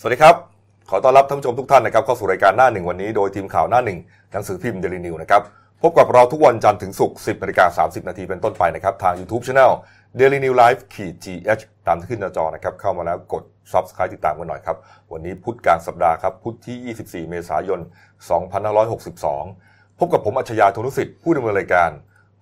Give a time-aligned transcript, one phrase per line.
[0.00, 0.36] สวัสดีครับ
[0.90, 3.98] ขอต้อนรับท่านผู้ชมทุกท่านนะครับเข้าสู่รายการหน้าหนึ่งวันนี้โดยทีมข่าวหน้าหนึ่ง
[4.32, 5.42] หนังสือพิมพ์เดลินิวนะครับ
[5.82, 9.72] พบกับเราทุกวันจันทร์ถึงศุกร์10นาฬิกา30 นาทีเป็นต้นไปนะครับ ทาง YouTube Channel
[10.18, 13.42] Daily New Life ขีด GH ตามที่ขึ้นหน้าจอนะครับ เข้ามาแล้วกด
[13.72, 14.76] Subscribe ติดตามกันหน่อยครับ
[15.12, 17.80] วันนี้พุธกลางสัปดาห์ครับ พุธที่ 24 เมษายน
[18.74, 21.90] 2562 พบกับผมอัจฉริยะธนุสิทธิ์ผู้ดำเนินรายการ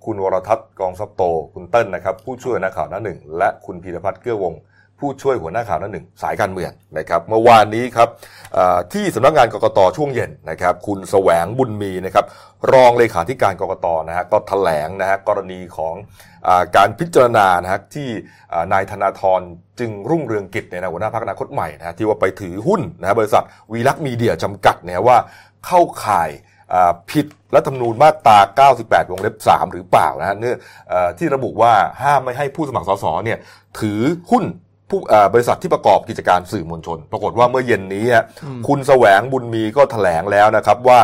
[0.05, 1.23] คุณวรทัศน์กองซับโต
[1.55, 4.61] คุณเติ้ลนะครับ ผู้ช่วยนักข่าวหน้าหนึ่งและคุณพีรพัฒน์เกื้อวงศ์
[4.99, 8.09] ผู้ช่วยหัวหน้าข่าวหน้าหนึ่งสายการเมืองนะครับเมื่อวานนี้ครับ
[8.93, 12.25] ที่สำนักงานกกตช่วงเย็นนะครับ คุณแสวงบุญมีนะครับ
[12.73, 15.95] รองเลขาธิการกกตนะฮะก็แถลงนะฮะกรณีของ
[16.49, 18.09] อการพิจารณานะฮะที่
[18.73, 19.41] นายธนาธร
[19.79, 25.19] จึงรุ่งเรืองกิจเนี่ยนะหัวหน้าพรรคอนาคตใหม่นะฮะที่ว่าไปถือหุ้นนะฮะบริษัทวีลักษ์มีเดียจำกัดเนี่ยว่า
[25.67, 26.31] เข้าข่าย
[27.11, 30.57] ผิดรัฐธรรมนูญมาตรา 98 วงเล็บ 3 หรือเปล่านะฮะเนี่ย
[30.89, 31.73] เอ่อที่ระบุว่า
[32.03, 33.39] ห้ามไม่ให้ผู้สมัครสสเนี่ย
[33.81, 34.01] ถือ
[34.31, 34.45] หุ้น
[34.91, 38.25] ผู้อ่าบริษัทที่ประกอบกิจการสื่อมวลชน ปรากฏว่าเมื่อเย็นนี้ฮะ
[38.69, 41.01] คุณแสวงบุญมีก็แถลงแล้วนะครับว่า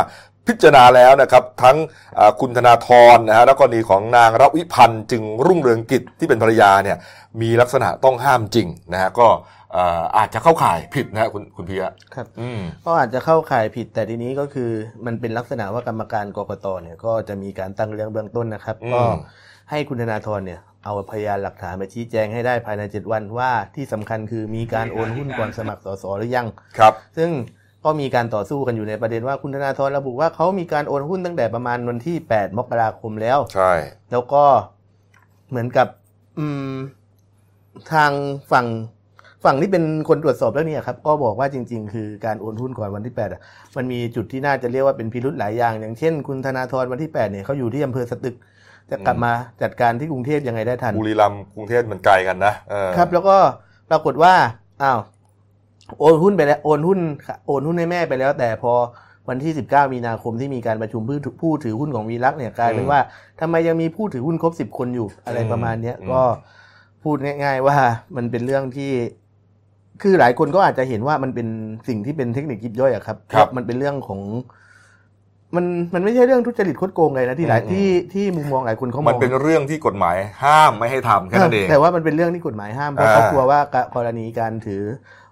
[0.47, 1.77] พิจารณาแล้วนะครับทั้ง
[2.19, 6.97] อ่าคุณธนาธรนะฮะแล้วก็กรณีของนางรวิพันธ์จึงรุ่งเรืองกิจที่เป็นภรรยาเนี่ย
[7.41, 9.27] มีลักษณะต้องห้ามจริงนะฮะก็
[9.75, 14.69] อ่าอาจจะเข้าข่ายผิดนะฮะคุณคุณพีระครับอืมก็อาจจะเข้าข่ายผิดแต่ทีนี้ก็คือ
[15.05, 19.01] มันเป็นลักษณะว่ากรรมการกกตเนี่ยก็จะมีการตั้งเรื่องเบื้องต้นนะครับอืมก็
[19.71, 27.29] ให้คุณธนาธรเนี่ย เอาพยานหลักฐานมาชี้แจงให้ได้ภายใน 7 วันว่าที่สำคัญคือมีการโอนหุ้นก่อนสมัครสสหรือยังครับ ซึ่ง
[27.85, 33.71] ก็มีการต่อสู้กันอยู่ในประเด็นว่าคุณธนาธรระบุว่าเขามีการโอนหุ้นตั้งแต่ประมาณวันที่ 8 มกราคมแล้ว ใช่
[34.11, 34.43] แล้วก็
[35.49, 35.87] เหมือนกับ
[36.39, 36.75] อืม
[37.93, 38.11] ทาง
[38.51, 38.67] ฝั่ง
[39.45, 43.41] ฝั่งที่เป็นคนตรวจสอบแล้วเนี่ยครับ ก็บอกว่าจริง ๆ คือการโอนหุ้นก่อนวันที่8อะ
[43.75, 48.35] มันมีจุดที่น่าจะเรียกว่าเป็นพิรุธหลายอย่าง อย่างเช่น คุณธนาธรวันที่8เนี่ยเขาอยู่ที่อำเภอสตึก
[48.91, 49.31] จะกลับมา
[49.61, 53.37] จัดการที่กรุงเทพยังไงได้ทันบุรีรัมย์กรุงเทพมันไกลกันนะเออครับ แล้วก็
[53.89, 54.33] ปรากฏว่า
[54.83, 54.99] อ้าว
[55.99, 56.99] โอนหุ้นไปแล้วโอนหุ้น
[57.47, 58.73] โอนหุ้นให้แม่ไปแล้ว แต่พอ
[59.29, 62.99] วันที่ 19 มีนาคมที่มีการประชุมผู้ถือผู้ถือหุ้นของวีลักษณ์เนี่ยกลายเป็นว่า
[63.39, 66.21] ทำไมยังมีผู้ถือหุ้นครบ 10 คนอยู่อะไรประมาณเนี้ยก็
[67.03, 67.77] พูดง่าย ๆ ว่า
[68.15, 68.91] มันเป็นเรื่องที่
[70.01, 71.47] คือหลายคนก็อาจจะเห็นว่ามันเป็น
[71.87, 74.21] สิ่งที่เป็นเทคนิคยิบย่อยอะครับครับมันเป็นเรื่องของ
[75.55, 83.59] มันมันไม่ใช่เรื่องทุจริตคดโกงเลยนะที่หลายอืมที่ที่มุมมองหลายคนเขามองมันเป็นเรื่องที่กฎหมายห้ามไม่ให้ทำแค่นั้นเองแต่ว่ามันเป็นเรื่องที่กฎหมายห้ามเพราะอ่าเขากลัวว่า
[83.95, 84.83] กรณีการถือ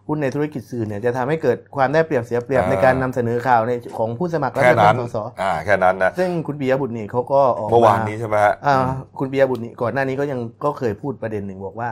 [0.08, 8.76] หุ้นในธุรกิจสื่อเนี่ยจะทำให้เกิดความได้เปรียบเสียเปรียบอ่าในการนำเสนอข่าวในของผู้สมัครและแค่นั้นสสอ่าแค่นั้นนะซึ่งคุณปียบุตรนี่เขาก็ออกเมื่อวานนี้ใช่ไหมฮะอ่า
[9.20, 11.90] คุณปียบุตรนี่ก่อนหน้านี้ก็ยังก็เคยพูดประเด็นหนึ่งบอกว่า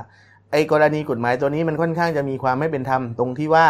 [0.51, 3.66] ไอ้กรณีกฎหมายตัวนี้มันค่อนข้างจะมีความไม่เป็นธรรมตรงที่ว่า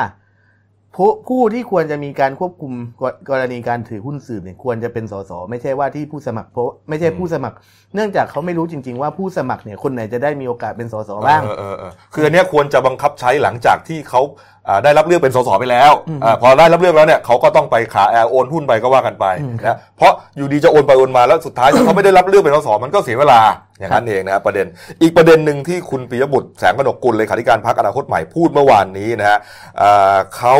[0.95, 7.55] ผู้ผู้ที่ควรจะมีการควบคุมกรกรณีการถือหุ้นสื่อเนี่ยควรจะเป็นสสไม่ใช่ว่าที่ผู้สมัครเพราะไม่ใช่ผู้สมัคร
[7.95, 14.21] เนื่องจากเขาไม่รู้จริง ๆ ว่าผู้สมัครเนี่ยคนไหนจะได้มีโอกาสเป็นสสบ้างเออเออเออคืออันเนี้ยควรจะบังคับใช้หลังจากที่เขา
[14.58, 23.41] อ่า ได้รับเลือกเป็นสสไปแล้วอืมอาพอได้รับเลือกแล้วเนี่ยเขาก็ต้องไปขาเอ่อโอนหุ้นไปก็ว่ากันไปอืมครับนะเพราะอยู่ดีจะโอนไปโอนมาแล้วสุดท้ายถ้าเขาไม่ได้รับเลือกเป็นสสมันก็เสียเวลา
[23.79, 24.65] อย่างนั้นเองนะครับประเด็น
[25.01, 29.39] อีกประเด็นหนึ่งที่คุณปิยบุตรแสงกนกกุลเลขาธิการพรรคอนาคตใหม่พูดเมื่อวานนี้นะฮะ
[29.81, 30.55] อ่าเขา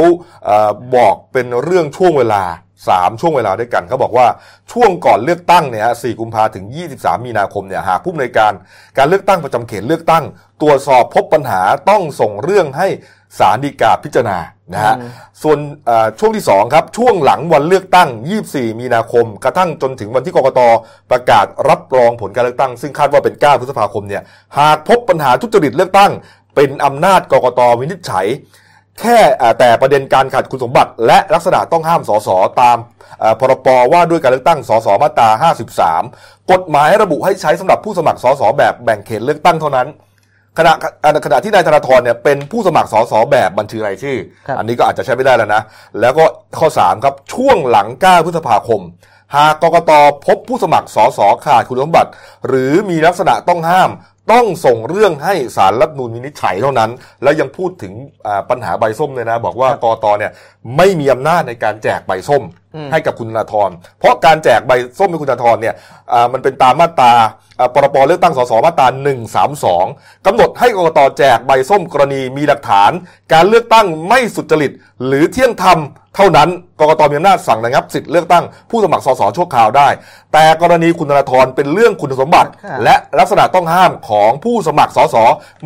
[0.48, 2.44] อ่าบอกเป็นเรื่องช่วงเวลา
[2.90, 4.28] สามช่วงเวลาด้วยกันเขาบอกว่า
[4.72, 6.66] ช่วงก่อนเลือกตั้งเนี่ยฮะ4กุมภาถึง
[6.96, 8.54] 23 มีนาคมเนี่ยหากผู้อำนวยการ
[8.98, 10.24] การเลือกตั้งประจำเขตเลือกตั้ง
[10.62, 12.88] ตรวจสอบพบปัญหาต้องส่งเรื่องให้
[13.38, 14.38] ศาลฎีกาพิจารณา
[14.74, 15.10] นะฮะอืม
[15.44, 18.10] ส่วนเอ่อช่วงที่ 2 ครับ ช่วงหลังวันเลือกตั้ง
[18.46, 20.60] 24 มีนาคม กระทั่งจนถึงวันที่กกต
[21.12, 24.24] ประกาศรับรองผลการเลือกตั้ง ซึ่งคาดว่าเป็น 9 พฤษภาคมเนี่ย
[24.58, 26.12] หากพบปัญหาทุจริตเลือกตั้ง
[26.56, 28.28] เป็นอำนาจกกตวินิจฉัย
[29.00, 32.30] แค่เอ่อแต่ประเด็นการขาดคุณสมบัติ และลักษณะต้องห้ามสส
[32.62, 32.78] ตาม
[33.20, 35.30] เอ่อพรปว่าด้วยการเลือกตั้งสสมาตรา
[35.90, 39.88] 53 กฎหมายระบุให้ใช้สำหรับผู้สมัครสสแบบแบ่งเขตเลือกตั้งเท่านั้น
[40.60, 40.74] ขณะ
[41.26, 45.62] ขณะที่นายธนาธรเนี่ยเป็นผู้สมัครสสแบบบัญชีรายชื่อครับอันนี้ก็อาจจะใช้ไม่ได้แล้วนะ
[46.00, 46.26] แล้วก็
[46.60, 48.82] ข้อ 3 ครับ ช่วงหลัง 9 พฤษภาคม
[49.36, 49.92] หากกกต
[50.26, 52.10] พบผู้สมัครสสขาดคุณสมบัติ
[52.48, 53.90] หรือมีลักษณะต้องห้าม
[54.32, 56.90] ต้องส่งเรื่องให้สารรัฐธรรมนูญวินิจฉัยเท่านั้น
[57.24, 57.94] แล้วยังพูดถึง
[58.28, 60.32] อ่าปัญหาใบส้มเลยนะ บอกว่ากกตเนี่ย
[60.78, 62.44] ไม่มีอำนาจในการแจกใบส้ม
[62.76, 63.70] อืมให้กับคุณธนาธร
[64.00, 65.76] เพราะการแจกใบส้มให้คุณธนาธรเนี่ย
[66.14, 67.14] อ่ามันเป็นตามมาตรา
[67.60, 68.88] อ่าปรปเลือกตั้งสสมาตรา
[69.58, 72.92] 132กำหนดให้กกตแจกใบส้มกรณีมีหลักฐาน
[73.34, 74.72] การเลือกตั้งไม่สุจริต
[75.06, 75.80] หรือเที่ยงธรรม
[76.16, 76.50] เท่านั้น
[76.80, 79.90] กกตมีอำนาจสั่งระงับสิทธิ์เลือกตั้งผู้สมัครสสชั่วคราวได้
[80.34, 85.16] แต่กรณีคุณธนาธรเป็นเรื่องคุณสมบัติค่ะและลักษณะต้องห้ามของผู้สมัครสส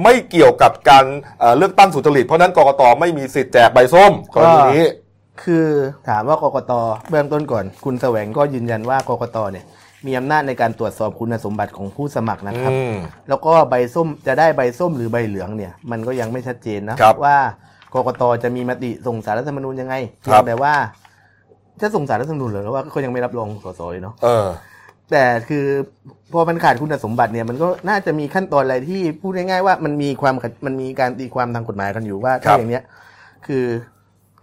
[0.04, 1.06] ไม่เกี่ยวกับการ
[1.40, 4.86] เอ่อเลือกตั้งสุจริต เพราะฉะนั้นกกตไม่มีสิทธิ์แจกใบส้มกรณีนี้
[5.44, 5.68] คือ
[6.10, 6.72] ถามว่ากกต
[7.10, 9.66] เบื้องต้นก่อน คุณแสวงก็ยืนยันว่ากกตเนี่ย
[10.06, 12.96] มีอำนาจในการตรวจสอบคุณสมบัติของผู้สมัครนะครับอืม
[13.30, 17.38] แล้วก็ใบส้มจะได้ใบส้มหรือใบเหลืองเนี่ย มันก็ยังไม่ชัดเจนนะครับว่า
[17.94, 19.96] กกกตจะมีมติส่งสารรัฐธรรมนูญยังไง
[20.26, 20.74] ครัเพียบงแต่ว่า
[21.82, 24.48] จะส่งสารรัฐธรรมนูญเหรือว่าเขายังไม่รับรองสสเลยเนาะเออ
[25.14, 25.66] แต่คือ
[26.34, 32.84] พอมันขาดคุณสมบัติเนี่ยมันก็น่าจะมีขั้นตอนอะไรที่พูดง่ายๆว่ามันมีความขัดมันมีการตีความทางกฎหมายกันอยู่ว่าครัถ้าบอย่างเนี้ย
[33.48, 33.64] คือ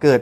[0.01, 0.21] เกิด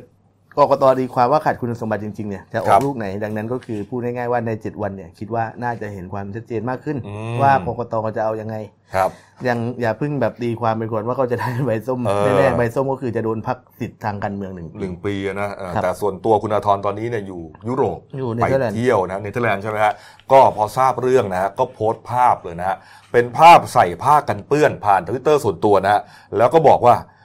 [0.59, 8.55] กกตตีความว่าขาดคุณสมบัติจริงๆเนี่ยจะออกลูกไหนครับดังนั้นก็คือพูดง่ายๆว่าในเจ็ดวันเนี่ยคิดว่าน่าจะเห็นความชัดเจนมากขึ้นอืมว่ากกตจะเอายังไง
[8.95, 9.09] ครับ
[9.47, 19.93] ยังอย่าเพิ่งแบบตีความไปก่อนว่าเขาจะได้ใบส้มเออแน่ๆใบส้มก็คือจะโดนพักสิทธิ์ทางการเมืองหนึ่งหนึ่งปีอะนะเออครับแต่ส่วนตัวคุณธนาธรตอนนี้เนี่ยอยู่ยุโรปอยู่เนไปเธอร์แลนด์เที่ยวนะเนเธอร์แลนด์ใช่ไหมฮะ
[20.31, 22.77] ก็พอทราบเรื่องนะฮะก็โพสต์ภาพเลยนะฮะ
[23.11, 26.01] เป็นภาพใส่ผ้ากันเปื้อนผ่านทวิตเตอร์ส่วนตัวนะฮะ
[26.37, 27.18] แล้วก็บอกว่าเออ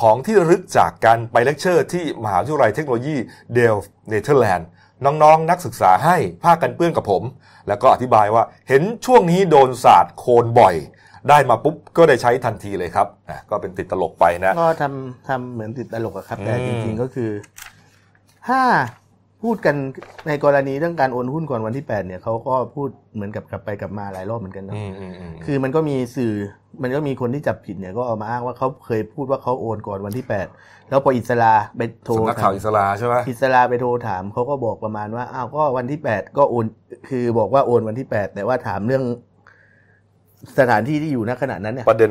[0.00, 3.16] ของที่ระลึกจากการไปเลคเชอร์ที่มหาวิทยาลัยเทคโนโลยี
[3.54, 3.76] เดลฟท์
[4.08, 4.68] เนเธอร์แลนด์
[5.04, 7.22] น้องๆนนักศึกษาให้ผ้ากันเปื้อนกับผม
[7.68, 10.74] แล้วก็อธิบายว่าเห็นช่วงนี้โดนสาดโคลนบ่อย
[11.28, 17.30] ได้มาปุ๊บก็ได้ใช้ทันทีเลยครับอะก็เป็นติดตลกไปนะก็ทำทำเหมือนติดตลกอะครับ แต่อืจริงๆก็คือ
[18.48, 18.60] ถ้า
[19.42, 19.76] พูดกัน
[20.28, 26.32] ในกรณีเรื่องการโอนหุ้นก่อนวันที่แปดเนี่ยเขาก็พูดเหมือนกับกลับไปกลับมาหลายรอบเหมือนกันนะอืมอืมอืมคือมันก็มีสื่อ
[26.82, 30.46] มันก็มีคนที่จับผิดเนี่ยก็เอามาอ้างว่าเขาเคยพูดว่าเขาโอนก่อนวันที่แปด
[30.88, 36.66] แล้วพออิสลาไปโทรสำนักข่าวอิสลาใช่ไหมอิสลาไปโทรถามเขาก็บอกประมาณว่าอ้าวก็วันที่แปดก็โอน
[37.08, 39.02] คือบอกว่าโอนวันที่แปดแต่ว่าถามเรื่อง
[40.58, 42.10] สถานที่ที่อยู่ณขณะนั้นเนี่ยประเด็น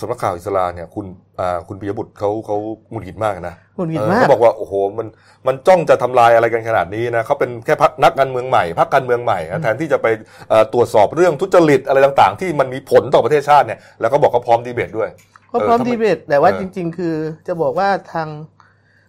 [0.00, 1.06] สำนักข่าวอิสลาเนี่ยคุณ
[1.40, 2.56] อ่าคุณปิยบุตรเขาเขา
[2.90, 5.06] หงุดหงิดมากนะหงุดหงิดเออมากเขาบอกว่าโอ้โหมัน
[5.46, 10.06] มันจ้องจะทำลายอะไรกันขนาดนี้นะเขาเป็นแค่พักนักการเมืองใหม่พักการเมืองใหม่นะแทนที่จะไป
[10.48, 15.08] เอ่อตรวจสอบเรื่องทุจริตอะไรต่างๆ ที่มันมีผลต่อประเทศชาติเนี่ยแล้วก็บอกเขาพร้อมดีเบตด้วย
[15.52, 17.14] ก็พร้อมเออทำไมดีเบตแต่ว่าเออจริง ๆ คือ
[17.48, 18.28] จะบอกว่าทาง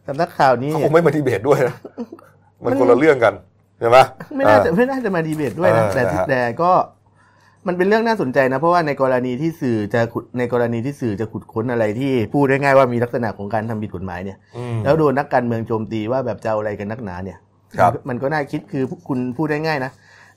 [0.07, 1.75] สำนักข่าวนี้เขาคงไม่มาดีเบตด้วยนะ
[2.63, 3.33] มันคนละเรื่องกัน
[3.79, 3.97] ใช่ไหม
[4.35, 6.71] ไม่น่าจะเออไม่น่าจะมาดีเบตด้วยนะเออแต่นะฮะแต่ก็
[7.67, 17.37] มันเป็นเรื่องน่าสนใจนะ เพราะว่าในกรณีที่สื่อจะขุดในกรณีที่สื่อจะขุดค้นอะไรที่พูดได้ง่ายว่ามีลักษณะของการทำผิดกฎหมายเนี่ยอืมแล้วโดนนักการเมืองโจมตีว่าแบบจะเอาอะไรกันนักหนาเนี่ย
[17.77, 19.91] ครับมันก็น่าคิดคือคุณพูดได้ง่ายนะ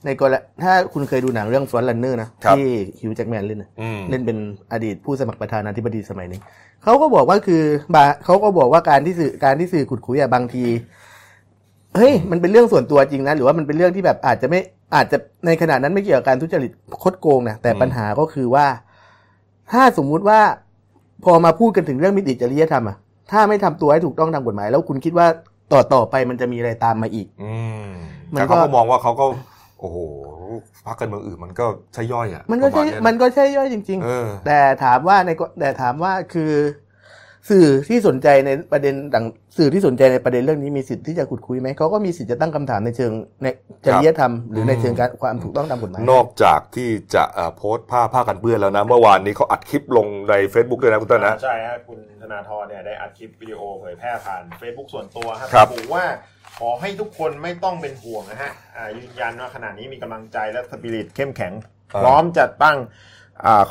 [0.05, 2.67] ในกรณีถ้าคุณเคยดูหนังเรื่อง Front Runner นะครับที่
[3.01, 4.37] Hugh Jackman เล่นนะอืมเล่นเป็น
[4.71, 6.41] อดีตผู้สมัครประธานาธิบดีสมัยหนึ่ง
[6.83, 7.63] เขาก็บอกว่าคือ
[7.95, 10.65] บาเขาก็บอกว่าการที่สื่อการที่สื่อขุดคุ้ยอะบางที
[11.95, 14.59] เฮ้ยมันเป็นเรื่องส่วนตัวจริงนะ หรือว่ามันเป็นเรื่องที่แบบอาจจะไม่
[14.95, 16.71] อาจจะในขณะนั้นไม่เกี่ยวกับการทุจริต
[17.03, 18.65] คดโกงนะแต่อืมปัญหาก็คือว่า
[19.71, 20.39] ถ้าสมมุติว่า
[21.23, 22.97] พอมาพูดกันถึงเรื่องมิติจริยธรรมอะ
[23.31, 25.27] ถ้าไม่ทำตัวให้ถูกต้องตามกฎหมาย แล้วคุณคิดว่า
[25.71, 27.51] ต่อต่อไปมันจะมีอะไรตามมาอีก อื
[27.83, 27.87] ม
[28.35, 29.25] มันแต่ก็เขาก็มองว่าเขาก็
[29.79, 29.97] โอ้โห
[30.85, 36.51] พรรคการเมืองอื่นมันก็ใช่ย่อยอะ มันก็ประใช่าณเยะมันก็ใช่ย่อยจริงๆเออแต่ถามว่าในกแต่ถามว่าคือ
[37.49, 39.25] สื่อที่สนใจในประเด็นต่าง
[39.57, 43.11] สื่อที่สนใจในประเด็นเรื่องนี้มีสิทธิ์ที่จะขุดคุยไหมเขาก็มีสิทธิ์จะตั้งคำถามในเชิง
[43.43, 43.47] ใน
[43.85, 56.03] จริยธรรมหรือในเชิงการความถูกต้องตามกฎหมายนอกจากที่จะเอ่อโพสต์ภาพผ้ากันเปื้อนแล้วนะ เมื่อวานนี้เขาอัดคลิปลงใน Facebook ด้วยนะคุณต้นนะใช่ฮะคุณธนาธรเนี่ยได้อัดคลิปวิดีโอเผยแพร่ผ่าน Facebook ส่วนตัวครับครับระบุว่า
[56.59, 61.53] ขอให้ทุกคนไม่ต้องเป็นห่วงนะฮะอ่ายืนยันว่าขณะนี้มีกำลังใจและสปิริตเข้มแข็ง
[62.01, 63.12] พร้อมจะตั้งอ่า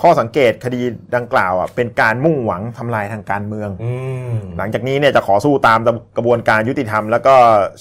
[0.01, 0.81] ข้อสังเกตคดี
[1.17, 3.93] ดังกล่าวอะเป็นการมุ่งหวังทำลายทางการเมืองอื
[4.33, 5.79] มหลังจากนี้เนี่ยจะขอสู้ตาม
[6.17, 7.35] กระบวนการยุติธรรม แล้วก็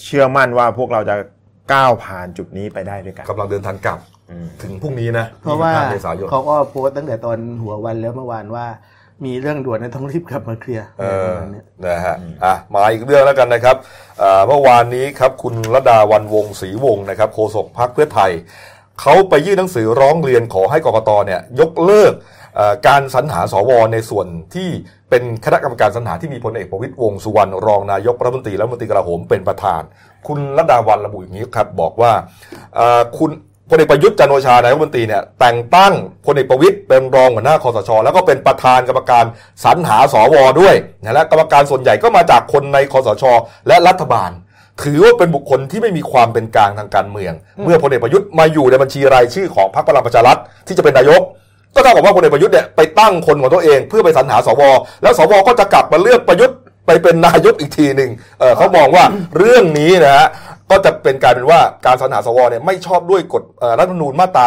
[0.03, 1.15] เชื่อมั่นว่าพวกเราจะ
[1.73, 3.99] ก้าวผ่านจุดนี้ไปได้ด้วยกันกำลังเดินทางกลับ
[4.29, 8.65] อืมถึงพรุ่งนี้นะเพราะว่า25เมษายนเขาก็โพสต์ตั้งแต่ตอนหัววันแล้วเมื่อวานว่า
[9.25, 13.75] มีเรื่องด่วนนะต้องรีบกลับมาเคลียร์เออประมาณเนี้ยนะฮะอะมาอีกเรื่องแล้วกันนะครับ
[14.19, 18.31] เอ่อเมื่อวานนี้ครับคุณระดาวันวงศรีวงศ์นะครับโฆษกพรรคเพื่อไทย
[19.01, 22.13] เขาไปยื่นหนังสือร้องเรียนขอให้กกตเนี่ยยกเลิก
[22.87, 24.69] การสรรหาสวในส่วนที่
[25.09, 29.81] เป็นคณะกรรมการสรรหาที่มีพลเอกประวิตยวงสุวรรณรองนายกรัฐมนตรีและรัฐมนตรีกลาโหมเป็นประธาน
[30.27, 32.11] คุณระดาวันระบุอย่างนี้ครับบอกว่า
[33.17, 33.31] คุณ
[33.69, 35.93] พลเอกประยุทธ์จันโอชานายกรัฐมนตรีเนี่ยแต่งตั้ง
[36.25, 39.25] พลเอกประวิตยเป็นรองหัวหน้าคอสช แล้วก็เป็นประธานกรรมการ
[39.63, 43.23] สรรหาสวด้วยนะและกรรมการส่วนใหญ่ก็มาจากคนในคอสช
[43.67, 44.31] และรัฐบาล
[44.83, 47.33] ถือว่าเป็นบุคคลที่ไม่มีความเป็นกลางทางการเมือง
[47.63, 51.21] เมื่อพลเอกประยุทธ์มาอยู่ในบัญชีรายชื่อของพรรคพลังประชารัฐที่จะเป็นนายก
[51.73, 54.61] ก็เท่ากับว่าพลเอกประยุทธ์เนี่ยไปตั้งคนของตัวเอง เพื่อไปสรรหาสว
[55.01, 58.09] แล้วสวก็จะกลับมาเลือกประยุทธ์ไปเป็นนายกอีกทีหนึ่ง
[58.39, 59.03] เออเขามองว่า
[59.37, 60.27] เรื่องนี้นะฮะ
[60.69, 64.45] ก็จะเป็นกลารเป็นว่าการสรรหาสวเนี่ยไม่ชอบด้วยกฎเอ่อรัฐธรรมนูญมาตรา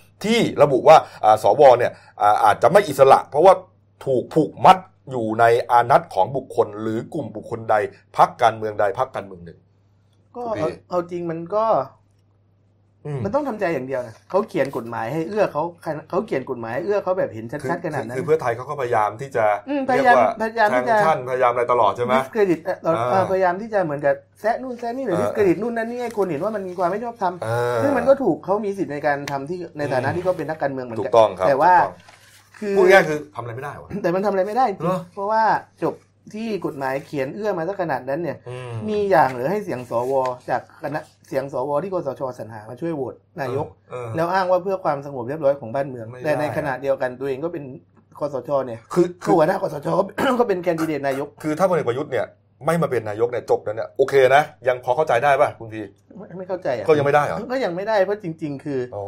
[0.00, 3.54] 269 ที่ระบุว่าอ่าสวเนี่ยอ่าอาจจะไม่อิสระ เพราะว่า
[4.04, 4.76] ถูกผูกมัด
[5.10, 7.76] อยู่ในอานัตของบุคคล หรือกลุ่มบุคคลใด
[8.16, 9.58] พักการเมืองใดพักการเมืองหนึ่ง
[10.36, 11.64] ก็พี่เอาเอาจริงมันก็
[13.06, 15.62] อืมมันต้องทำใจอย่างเดียวนะเขาเขียนกฎหมายให้เอื้อเขา
[16.10, 32.21] เขาเขียนกฎหมายให้เอื้อเขาแบบเห็นคือชัดๆขนาดนั้นคือเพื่อไทยเขาก็พยายามที่จะอืมพยายามเรีกว่พยายามที่จะ sanction พยายามอะไรตลอดใช่ไหม disc redit เอ่อเอ่ออ่าเอ่อพยายามที่จะเหมือนกับแซะนู่นแซะนี่หรือเออ discredit นู่นนั่นนี่ให้คนเห็นว่ามันมีความไม่ชอบธรรมเออซึ่งมันก็ถูกเขามีสิทธิ์ในการทำที่ในฐานะอืมที่เขาเป็นนักการเมืองเหมือนถูกักต้องครับแต่ว่าถูกต้อง
[32.62, 35.42] คือพูดง่ายๆคือทำอะไรไม่ได้วะแต่มันทำอะไรไม่ได้จริงเหรอเพราะว่า
[35.82, 35.94] จบ
[36.34, 40.12] ที่กฎหมายเขียนเอื้อมาสักขนาดนั้นเนี่ยอืมมีอย่างหรือให้เสียงสว
[40.50, 47.64] จากคณะเสียงสวที่คสชสรรหามาช่วยโหวตนายกเออแล้วอ้างว่าเพื่อความสงบเรียบร้อยของบ้านเมืองไม่ได้แต่ในขณะเดียวกันตัวเองก็เป็น
[48.18, 49.88] คสชเนี่ยคือคืคืออหัวหน้าคสช
[50.18, 52.26] ก็ก็เป็นแคนดิเดตนายก คือถ้าพลเอกประยุทธ์เนี่ย
[52.64, 55.82] ไม่มาเป็นนายกเนี่ยจบแล้วเนี่ยโอเคนะยังพอเข้าใจได้ป่ะคุณพี
[56.16, 59.04] ไม่ไม่เข้าใจอะก็ยังไม่ได้เหรอก็ยังไม่ได้เพราะจริง ๆ คืออ๋อ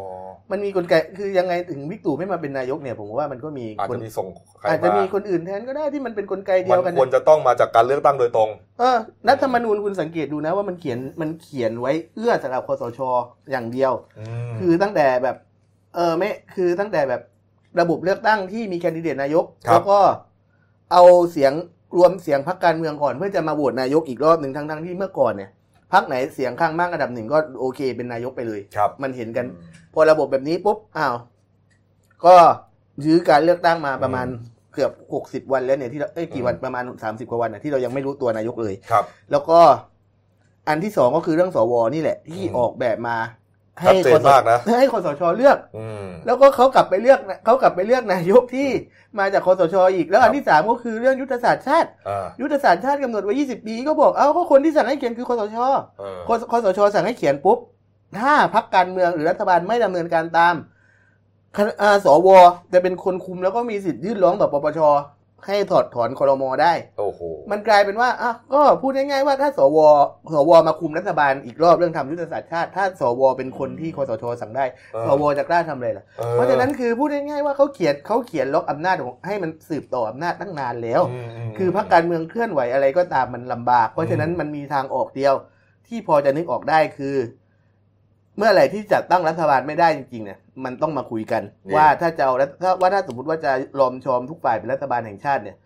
[0.50, 4.26] มันมีกลไกคือยังไงถึงวิกตู่ไม่มาเป็นนายกเนี่ยผมว่ามันก็มีอาจคนจะมีส่ง
[4.58, 8.96] ใครอาจจะมามีคนอื่นแทนก็ได้ที่มันเป็นกลไกเดีมัยวนกันควรเนี่ยจะต้องมาจากการเลือกตั้งโดยตรง เออ
[9.28, 13.00] รัฐธรรมนูญคุณสังเกตดูนะว่ามันเขียนมันเขียนไว้เอื้อสำหรับคสช
[13.50, 15.36] อย่างเดียวอืมคือตั้งแต่แบบ
[15.94, 17.22] เออไม่คือตั้งแต่แบบ
[17.80, 19.98] ระบบเลือกตั้งที่มีแคนดิเดตนายกครับแล้วก็
[20.92, 21.52] เอาเสียง
[21.96, 25.50] รวมเสียงพรรคการเมืองก่อนเพื่อจะมาโหวตนายกอีกรอบหนึ่งทั้งทั้งๆที่เมื่อก่อนเนี่ย
[25.92, 29.46] พรรคไหนเสียงข้างมากอันดับหนึ่งก็โอเค เป็นนายกไปเลยครับ มันเห็นกัน
[29.94, 31.14] พอระบบแบบนี้ปุ๊บอ้าว
[32.26, 32.34] ก็
[33.04, 34.26] ยื้อการเลือกตั้งมาประมาณ
[34.74, 39.58] เกือบหกสิบวันแล้วเนี่ยที่เราเอ้ยกี่วันประมาณสามสิบกว่าวันน่ะที่เรายังไม่รู้ตัวนายกเลยครับ แล้วก็
[40.68, 43.16] อันที่สองก็คือเรื่องสวนี่แหละ ที่อืมออกแบบมา
[43.82, 48.68] ชัดเจนมากนะให้คสชเลือกอืมแล้วก็เขากลับไปเลือกนะเขากลับไปเลือกนายกที่
[49.18, 55.56] มาจากคสชอีก แล้วอัครันบที่สามก็คือเรื่องยุทธศาสตร์ชาติอ่ายุทธศาสตร์ชาติกำหนดไว้ 20 ปี ก็บอกเอ้าก็คนที่สั่งให้เขียนคือคสช
[55.98, 57.58] เออคคสชสั่งให้เขียนปุ๊บ
[58.18, 60.54] ถ้าพักการเมืองหรือรัฐบาลไม่ดำเนินการตาม
[61.56, 62.28] คณะอ่าสว
[62.72, 64.80] จะเป็นคนคุมแล้วก็มีสิทธิ์ยื่นร้องต่อปปช
[65.46, 67.20] ให้ถอดถอนครมได้ โอ้โห
[67.50, 69.78] มันกลายเป็นว่าอะก็พูดง่ายๆว่าถ้าสว
[70.34, 81.16] สวมาคุมรัฐบาลอีกรอบเรื่องทำยุทธศาสตร์ชาติ ถ้าสวเป็นคนที่คสชสั่งได้เออสวจะกล้าทำอะไรล่ะออเพราะฉะนั้นคือพูดง่ายๆว่าเขาเขียนเขาเขียนล็อกอำนาจของให้มันสืบต่ออำนาจตั้งนานแล้วม
[81.48, 85.34] มคือพรรคการเมืองเคลื่อนไหวอะไรก็ตามมันลำบาก เพราะฉะนั้นมันมีทางออกเดียว
[85.88, 87.16] ที่พอจะนึกออกได้คือ
[88.36, 91.42] เมื่อไหร่ที่จัดตั้งรัฐบาลไม่ได้จริงๆเนี่ยมันต้องมาคุยกัน
[91.74, 95.56] ว่าถ้าจะเอารัฐถ้าว่าถ้าสมมติว่าจะรอมชอมทุกฝ่ายเป็นรัฐบาลแห่งชาติเนี่ย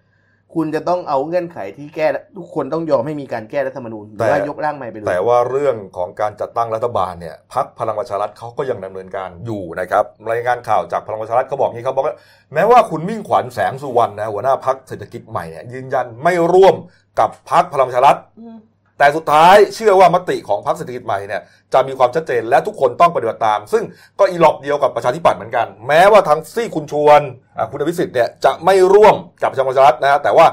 [0.54, 2.06] คุณจะต้องเอาเงื่อนไขที่แก้
[2.36, 12.16] ทุกคนต้องยอมให้มีการแก้รัฐธรรมนูญหรือว่ายกร่างใหม่ไปเลยแต่ว่าเรื่องของการจัดตั้งรัฐบาลเนี่ยพักพลังประชารัฐเขาก็ยังดำเนินการอยู่นะครับรายงานข่าวจากพลังประชารัฐเขาบอกงี้เขาบอกว่า
[12.54, 16.74] แม้ว่าคุณมิ่งขวัญแสงสุวรรณนะหัวหน้าพักเศรษฐกิจใหม่เนี่ยยืนยันไม่ร่วม
[17.20, 18.56] กับพักพลังประชารัฐอืม
[18.98, 23.84] แต่สุดท้ายเชื่อว่ามติของพรรคเศรษฐกิจใหม่เนี่ยจะมีความชัดเจนและทุกคนต้องปฏิบัติตาม ซึ่ง
[24.18, 27.20] ก็อีหลอบเดียวกับประชาธิปัตย์เหมือนกัน แม้ว่าทางซี่คุณชวน
[27.56, 30.46] อะคุณอภิสิทธิ์เนี่ยจะไม่ร่วมกับประชาประชารัฐนะฮะแต่ว่า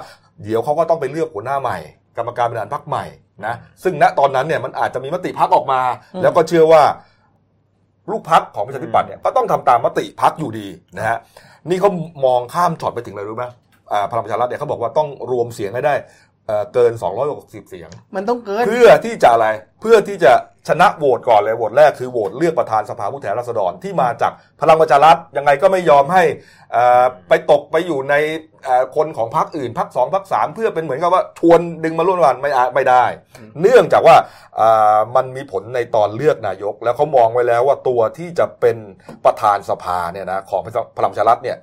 [0.43, 1.77] เดี๋ยวเขาก็ต้องไปเลือกหัวหน้าใหม่
[2.17, 3.05] กรรมการบริหารพรรคใหม่
[3.45, 5.81] นะซึ่งณตอนนั้นเนี่ยมันอาจจะมีมติพรรคออกมา
[6.13, 6.83] อืมแล้วก็เชื่อว่า
[8.11, 11.17] ลูกพักของประชาธิปัตย์เนี่ยก็ต้องทำตามมติพักอยู่ดีนะฮะ
[11.69, 11.89] นี่เขา
[12.25, 13.45] มองข้ามช็อตไปถึงอะไรรู้ไหม
[13.91, 15.95] อ่าพลังประชารัฐเนี่ยเขาบอกว่าต้องรวมเสียงให้ได้
[16.47, 16.91] เอ่อเกิน
[17.31, 19.47] 260 เสียง มันต้องเกิน เพื่อที่จะอะไร
[19.81, 20.33] เพื่อที่จะ
[20.69, 26.23] ชนะโหวตก่อนเลยโหวตแรกคือโหวตเลือกประธานสภาผู้แทนราษฎรที่มาจากพลังประชารัฐยังไงก็ไม่ยอมให้
[26.71, 28.15] เอ่อไปตกไปอยู่ใน
[28.63, 33.05] เอ่อคนของพรรคอื่นพรรคสองพรรคสามเพื่อเป็นเหมือนกับว่าชวนดึงมาร่วมกันไม่อาไม่ได้
[33.39, 34.15] อืมเนื่องจากว่า
[34.59, 38.77] อ่ามันมีผลในตอนเลือกนายก แล้วเขามองไว้แล้วว่าตัวที่จะเป็น
[39.25, 40.61] ประธานสภาเนี่ยนะของ
[40.97, 41.57] พลังประชารัฐเนี่ย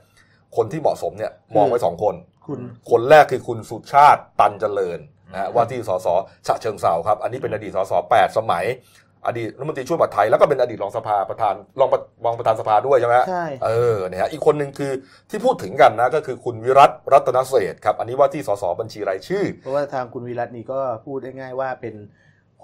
[0.57, 2.15] คนที่เหมาะสมเนี่ยมองไว้สองคน
[2.47, 4.99] คุณคนแรกคือคุณสุชาติตันเจริญ
[5.33, 6.09] นะฮะว่าที่สส
[6.47, 8.65] ฉะเชิงเซาครับ อันนี้เป็นอดีตสสแปดสมัย
[9.27, 14.93] อดีตรัฐมนตรีช่วยมหาดไทยแล้วก็เป็นอดีตรองสภาประธานรองประรองประธานสภาด้วยใช่ไหมฮะใช่เออเนี่ยฮะอีกคนหนึ่งคือ
[15.31, 21.95] ที่พูดถึงกันนะก็คือคุณวิรัตรัตนเศรษฐ์ครับอันนี้ว่าที่สสบัญชีรายชื่อ เพราะว่าทางคุณวิรัตนี่ก็พูดได้ง่ายว่าเป็น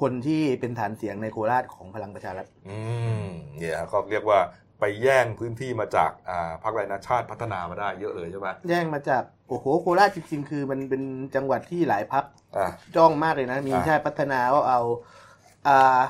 [0.01, 2.79] คนที่เป็นฐานเสียงในโคราชของพลังประชารัฐอื
[3.23, 3.27] ม
[3.59, 4.41] เนี่ยฮะก็เรียกว่า
[4.81, 11.03] ไปแย่งพื้นที่มาจากอ่าพรรคไรนะชาติพัฒนามาได้เยอะเลยใช่ไหมแย่งมาจาก โอ้โหโคราชจริงๆ คือมันเป็น
[11.35, 12.25] จังหวัดที่หลายพัก
[12.57, 14.81] อ่าจ้องมากเลยนะ มีอ่าชาติพัฒนาก็เอา
[15.69, 16.01] อ่า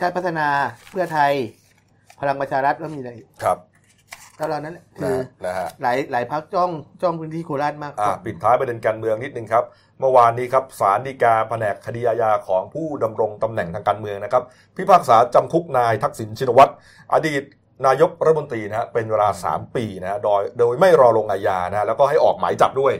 [0.00, 0.46] ชาติพัฒนา
[0.90, 1.32] เพื่อไทย
[2.20, 3.10] พลังประชารัฐก็มีอะไร
[3.44, 3.58] ครับ
[4.36, 6.70] เท่านั้นแหละคืนะอนะฮะ หลายหลายพักจ้อง
[7.02, 9.64] จ้องพื้นที่โคราชมากอ่าปิดท้ายประเด็นการเมืองนิดนึงครับ
[10.00, 14.42] เมื่อวานนี้ครับศาลฎีกาแผนกคดีอาญาของผู้ดำรงตำแหน่งทางการเมืองนะครับ
[14.76, 16.72] พิพากษาจำคุกนายทักษิณชินวัตร
[17.14, 17.42] อดีต
[17.86, 22.94] นายกรัฐมนตรีนะฮะเป็นเวลา 3 ปีนะฮะโดยโดยไม่รอลงอาญานะฮะแล้วก็ให้ออกหมายจับด้วย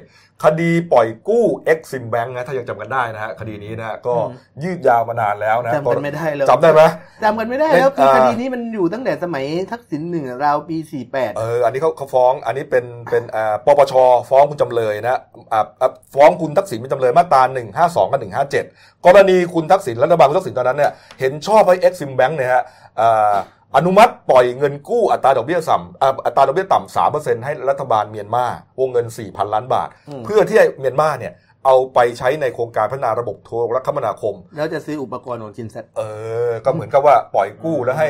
[0.45, 4.15] คดีปล่อยกู้เอ็กซิมแบงค์นะถ้ายังจำกันได้นะฮะคดีนี้นะฮะก็
[4.63, 6.83] ยืดยาวมานานแล้วนะจำกันไม่ได้แล้วจำได้ไหม
[7.25, 13.95] จำกันไม่ได้แล้วคือเอ่อคดีนี้มันอยู่ตั้งแต่สมัยทักษิณหนึ่งราวปีสี่แปดเอออันนี้เขาเขาฟ้องอันนี้เป็นเป็นอ่าปปช
[14.31, 15.21] ฟ้องคุณจำเลยนะ
[15.53, 17.43] อ่าอ่าฟ้องคุณทักษิณเป็นจำเลยมาตรา
[17.79, 18.21] 152กับ
[18.61, 22.63] 157 กรณีคุณทักษิณรัฐบาลคุณทักษิณตอนนั้นเนี่ยเห็นชอบให้ Exim Bank เนี่ยฮะ
[23.01, 23.35] อ่า
[23.77, 28.45] อนุมัติปล่อยเงินกู้อัตราดอกเบี้ยต่ำอ่าอัตราดอกเบี้ยต่ำสามเปอร์เซ็นต์ให้รัฐบาลเมียนมา
[28.81, 31.33] วงเงิน4,000ล้านบาทอืมเพื่อที่ให้เมียนมาเนี่ย
[31.67, 36.03] เอาไปใช้ในโครงการพัฒนาระบบโทรคมนาคม แล้วจะซื้ออุปกรณ์ของชินเซ็ตเอ
[36.49, 38.09] อ ก็เหมือนกับว่าปล่อยกู้แล้วให้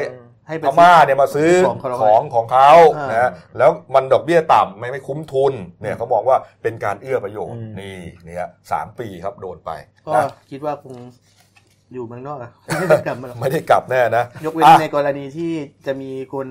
[0.48, 5.52] ให้ไปพม่าเนี่ยมาซื้อของเขาของของเขาอ่านนะแล้วมันดอกเบี้ยต่ำไม่ไม่คุ้มทุน
[5.82, 9.70] เนี่ยเขามองว่าเป็นการเอื้อประโยชน์อืมนี่เนี่ยสามปีครับโดนไป
[10.06, 10.94] ก็นะคิดว่าคง
[11.94, 15.52] อยู่เมืองนอกอะไม่ได้กลับมาหรอกไม่ได้กลับแน่นะยกเว้นอะในกรณีที่
[15.86, 16.46] จะมีคน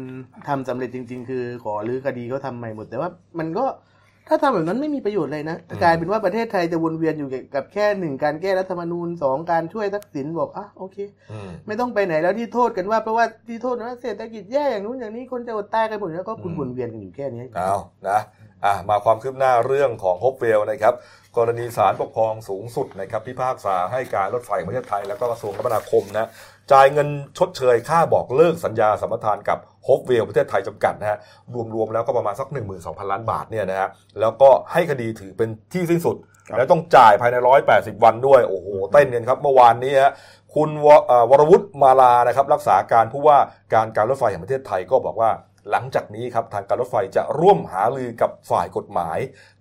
[0.48, 3.65] ทำสำเร็จจริง ๆ คือขอรื้อคดีเขาทำใหม่หมด แต่ว่ามันก็
[4.27, 10.98] ถ้าทำแบบนั้นไม่มีประโยชน์เลยนะกลายเป็นว่าประเทศไทยจะวนเวียนอยู่กับแค่หนึ่งการแก้รัฐธรรมนูญสองการช่วยทักษิณบอกอะโอเค
[11.31, 17.74] อืมไม่ต้องไปไหนแล้วที่โทษกันว่าเพราะว่าที่โทษว่าเศรษฐกิจแย่อย่างนู้นอย่างนี้คนจะอดตายกันหมดแล้วก็คุณอืมวนเวียนกันอยู่แค่นี้เอา
[18.10, 18.19] นะ
[18.65, 20.94] อะมาความคืบหน้าเรื่องของฮบเวลนะครับ
[21.38, 26.30] กรณีศาลปกครองสูงสุดนะครับพิพากษาให้การรถไฟแห่งประเทศไทย แล้วก็กระทรวงคมนาคมนะ
[26.72, 31.20] จ่ายเงินชดเชยค่าบอกเลิกสัญญาสัมปทานกับฮบเวลประเทศไทยจำกัดนะฮะ
[31.75, 32.48] รวมๆแล้วก็ประมาณสัก
[32.80, 33.89] 12,000 ล้านบาทเนี่ยนะฮะ
[34.20, 36.15] แล้วก็ให้คดีถือเป็นที่สิ้นสุด
[36.48, 37.36] ครับแล้วต้องจ่ายภายใน
[37.72, 40.13] 180 วันด้วย โอ้โหเต้นกันครับเมื่อวานนี้ฮะ
[40.56, 43.38] คุณวเอ่อวรวุฒิมาลานะครับรักษาการผู้ว่า
[43.74, 45.32] การการรถไฟแห่งประเทศไทยก็บอกว่า
[45.70, 49.18] หลังจากนี้ครับทางการรถไฟจะร่วมหารือกับฝ่ายกฎหมาย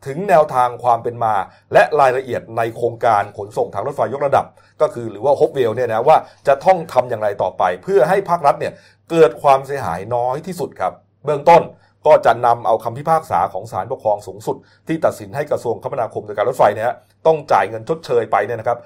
[0.07, 1.35] ถึงแนวทางความเป็นมา
[1.73, 4.47] และรายละเอียดในโครงการขนส่งทางรถไฟยกระดับ
[4.80, 6.16] ก็คือหรือว่าฮบเวลเนี่ยนะว่า
[6.49, 8.73] จะต้องทำอย่างไรต่อไป เพื่อให้ภาครัฐเนี่ย
[9.11, 10.92] เกิดความเสียหายน้อยที่สุดครับ
[11.25, 11.62] เบื้องต้น
[12.07, 14.57] ก็จะนำเอาคำพิพากษาของศาลปกครองสูงสุด
[14.88, 16.95] ที่ตัดสินให้กระทรวงคมนาคมโดยการรถไฟเนี่ย
[17.26, 18.78] ต้องจ่ายเงินชดเชยไปเนี่ยนะครับ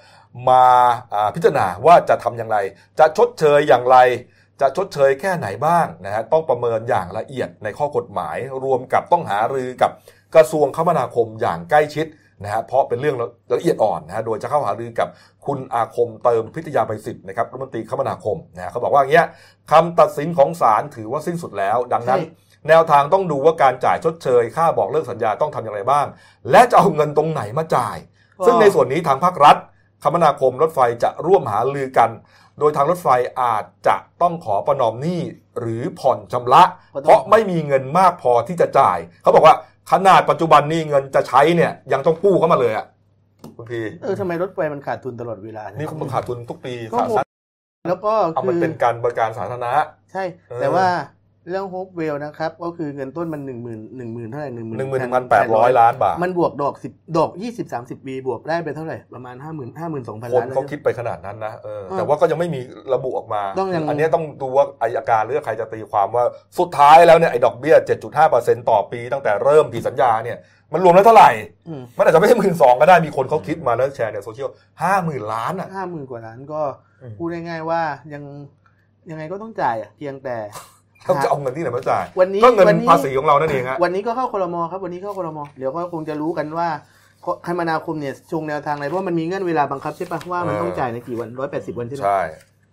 [0.48, 0.66] มา
[1.14, 2.58] อ่าพิจารณาว่าจะทำอย่างไร
[2.98, 3.96] จะชดเชยอย่างไร
[4.60, 9.90] จะชดเชยแค่ไหนบ้างนะฮะต้องประเมินอย่างละเอียดในข้อกฎหมาย รวมกับต้องหารือกับ
[10.34, 12.06] กระทรวงคมนาคมอย่างใกล้ชิด
[12.42, 13.16] นะฮะเพราะเป็นเรื่อง
[13.56, 15.08] ละเอียดอ่อนนะฮะโดยจะเข้าหารือกับ
[15.46, 19.26] คุณอาคมเติมพิทยาไปสิทธิ์นะครับรัฐมนตรีคมนาคมนะฮะเขาบอกว่าอย่างเงี้ย
[19.72, 26.06] คำตัดสินของศาลถือว่าสิ้นสุดแล้ว ดังนั้นใช่แนวทางต้องดูว่าการจ่ายชดเชย ค่าบอกเลิกสัญญาต้องทำอย่างไรบ้าง
[26.50, 27.96] และจะเอาเงินตรงไหนมาจ่าย
[28.46, 29.56] ซึ่งในส่วนนี้ทางภาครัฐ
[30.02, 32.10] คมนาคมรถไฟจะร่วมหาลือกัน
[32.58, 33.08] โดยทางรถไฟ
[33.42, 35.20] อาจจะต้องขอประนอมหนี้
[35.60, 36.62] หรือผ่อนชำระ
[36.94, 39.54] ก็ต้องเพราะไม่มีเงินมากพอที่จะจ่าย เขาบอกว่า
[39.92, 42.86] ขนาดปัจจุบันนี้เงินจะใช้เนี่ยยังต้องกู้เข้ามาเลยอะ
[43.56, 47.24] คุณพี่เออทำไมรถไฟมันขาดทุนตลอดเวลานี่เขาขาดทุนทุกปีก็ขาดหมทุดน
[47.88, 49.72] แล้วก็เอาคืมันอเป็นการบริการสาธารณะ
[50.12, 50.86] ใช่เออแต่ว่า
[51.48, 62.60] เรื่องโฮปเวลนะครับ ก็คือเงินต้นมันหนึ่งหมื่นหนึ่งหมื่นเท่าไหร่หนึ่งหมื่นหนึ่งหมื่นพันแปดร้อยล้านบาท มันบวกดอกสิบดอกยี่สิบสามสิบปีบวกได้ไปเท่าไหร่ ประมาณห้าหมื่นห้าหมื่นสองพันคนล้านเขาคิดไปขนาดนั้นนะเออเออแต่ว่าก็ยังไม่มี
[62.94, 66.24] ระบุออกมาต้องยังอันเนี้ยต้องดูว่าอายการหรือใครจะตีความว่า
[66.58, 67.76] สุดท้ายแล้วเนี่ยไอ้ดอกเบี้ย
[68.22, 70.38] 7.5%ต่อปี ตั้งแต่เริ่มผิดสัญญาเนี่ย
[70.72, 71.30] มันรวมแล้วเท่าไหร่
[71.68, 74.48] อืมมันอาจจะไม่ใช่หมื่นสองก็ได้มีคนเขาคิดมาแล้วแชร์ในโซเชียล
[74.82, 76.62] ห้าหมื่นล้านอะห้าหมื่นกว่าล้านก็
[77.02, 77.80] อืมพูดง่ายๆว่า
[78.12, 78.22] ยัง
[79.10, 80.36] ยังไงก็ต้องจ่ายอะเพียงแต่
[81.08, 86.68] ต้องจะเอาเงินที่ไหนมาจ่ายวันนี้ก็เงินวันนี้ภาษีของเรานั่นเองฮะวันนี้ก็เข้าครมครับวันนี้เข้าครมเดี๋ยวก็คงจะรู้กันว่า
[87.46, 92.22] คมนาคมเนี่ยชงแนวทางอะไรเพราะว่ามันมีเงื่อนเวลาบังคับใช่ปะว่ามันเออต้องจ่ายในกี่วันร้อยแปดสิบวันใช่ไหมใช่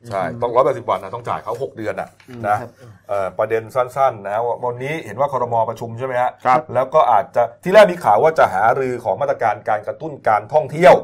[0.07, 2.69] ใช่ต้องร้อยแปดสิบวันนะต้องจ่ายเขาหกเดือนอะอืมนะครับ
[3.09, 10.95] เอ่อประเด็นสั้นๆนะว่าวันนี้เห็นว่าครมประชุมใช่ไหมฮะครับแล้วก็อาจจะที่แรกมีข่าวว่าจะหารือของมาตรการการกระตุ้นการท่องเที่ยว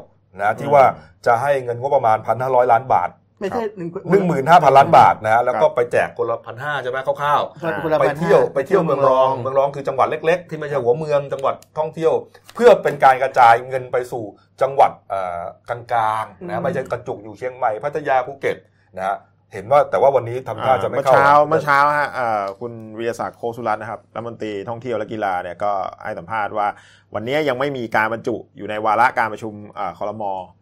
[0.42, 0.84] นะที่ว่า
[1.26, 3.90] จะให้เงินงบประมาณ1,500ล้านบาท ไม่ใช่หนึ่ง
[4.48, 7.42] 15,000ล้านบาทนะฮะแล้วก็ไปแจกคนละพันห้าใช่ไหมคร่าว
[7.84, 12.14] คนละๆไปพันห้าเที่ยวไปเที่ยวเมืองรองเมืองรองคือจังหวัดเล็ก ๆ ที่ไม่ใช่หัวเมืองจังหวัดท่องเที่ยว
[12.56, 14.24] เพื่อเป็นการกระจายเงินไปสู่
[14.62, 18.58] จังหวัดเอ่อกลางๆนะไม่ใช่กระจุกอยู่เชียงใหม่พัทยาภูเก็ต
[18.98, 19.18] นะฮะ
[19.54, 25.72] เห็นว่าแต่ว่าวันนี้ทำท่าจะไม่เมื่อเข้าเช้าเมื่อเช้าฮะเอ่อคุณวิทยาศักดิ์โคสุรัตน์นะครับรัฐมนตรีท่องเที่ยวและกีฬาเนี่ยก็
[26.04, 26.68] ให้สัมภาษณ์ว่า
[27.14, 30.57] วันนี้ยังไม่มีการบรรจุอยู่ในวาระการประชุมเอ่อคอรมออืมเอ่อ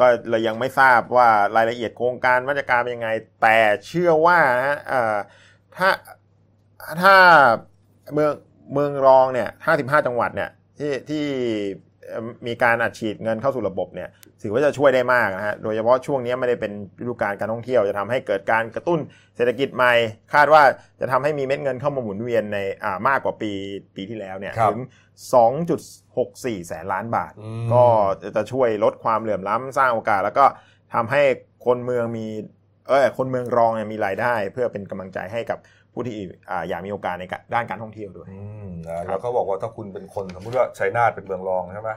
[0.00, 3.10] ก็เลยยังไม่ทราบว่ารายละเอียดโครงการมาตรการเป็นยังไง
[3.42, 4.78] แต่เชื่อว่าฮะ
[5.76, 5.90] ถ้า
[7.02, 7.16] ถ้า
[8.12, 8.32] เมือง
[8.72, 11.24] เมืองรองเนี่ย 55 จังหวัดเนี่ยที่ที่
[12.46, 14.08] มีการอัดฉีดเงินเข้าสู่ระบบเนี่ย
[14.42, 18.98] ถือว่าจะช่วยได้มากนะฮะ โดยเฉพาะช่วงนี้ไม่ได้เป็นฤดูกาลการท่องเที่ยว จะทำให้เกิดการกระตุ้น
[19.36, 19.92] เศรษฐกิจใหม่
[20.34, 20.62] คาดว่า
[21.00, 23.52] จะทำให้มีเม็ดเงินเข้ามาหมุนเวียนในอ่ามากกว่าปี
[23.96, 24.80] ปีที่แล้วเนี่ยครับถึง
[25.96, 27.84] 2.64 แสนล้านบาทอืมก็
[28.36, 30.44] จะช่วยลดความเหลื่อมล้ำสร้างโอกาส แล้วก็
[30.94, 31.22] ทำให้
[31.66, 32.26] คนเมืองมี
[32.88, 35.58] เออคนเมืองรองเนี่ยมีรายได้ เพื่อเป็นกำลังใจให้กับ
[35.92, 36.16] ผู้ที่
[36.50, 41.90] อ่าอยากมีโอกาสในการด้านการท่องเที่ยวด้วยอืมนะแล้วเขาบอกว่าถ้าคุณเป็นคนสมมติว่าชัยนาทเป็นเมืองรองใช่ไหม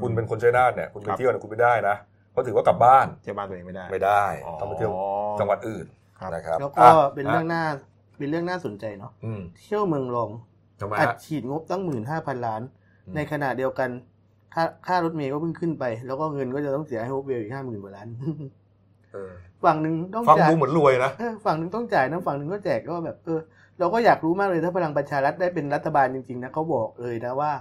[0.00, 1.96] คุณเป็นคนชัยนาทเนี่ยคุณไปครับเที่ยวเนี่ยคุณไม่ได้นะ
[2.32, 4.92] เพราะถือว่ากลับบ้านเที่ยวบ้านตัวเองไม่ได้ไม่ได้อ๋อต้องไปเที่ยว
[5.40, 5.86] จังหวัดอื่น
[6.18, 7.64] ครับนะครับแล้วก็อะเป็นเรื่องน่า
[8.18, 10.30] เป็นเรื่องน่าสนใจเนาะอืมเที่ยวเมืองรอง
[10.80, 12.62] ทำไมอัดฮะฉีดงบตั้งหมื่นห้าพันล้าน
[13.06, 13.90] อืมในขณะเดียวกัน
[14.54, 18.08] ค่าค่ารถเมย์ก็เพิ่งขึ้นไป แล้วก็เงินก็จะต้องเสียให้โฮปเวลอีกห้าหมื่นกว่าล้าน
[19.12, 19.32] เออ
[19.64, 23.40] ฝั่งหนึ่งต้องฟังจ่ายดูเหมือนรวยนะเออฝั่งหนึ่งต้องจ่ายนะฝั่งหนึ่งก็แจกก็แบบเออ
[23.78, 27.52] เราก็อยากรู้มากเลยถ้าพลังประชารัฐได้เป็นรัฐบาลจริงๆนะเขาบอกเลยนะว่า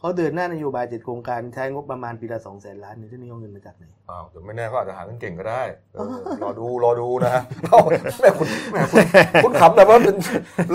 [0.00, 5.62] เขาเดินหน้านโยบายเจ็ดโครงการใช้งบประมาณปีละสองแสนล้านเนี่ยที่นี่เอาเงินมาจากไหนอ้าวเดี๋ยวไม่แน่ก็อาจจะหาเงินเก่งก็ได้
[5.94, 6.06] เออ
[6.42, 7.78] รอดูรอดูนะฮะเอา
[8.20, 8.98] แม่คุณแม่คุณ
[9.44, 10.16] คุณขำแต่ว่าเป็น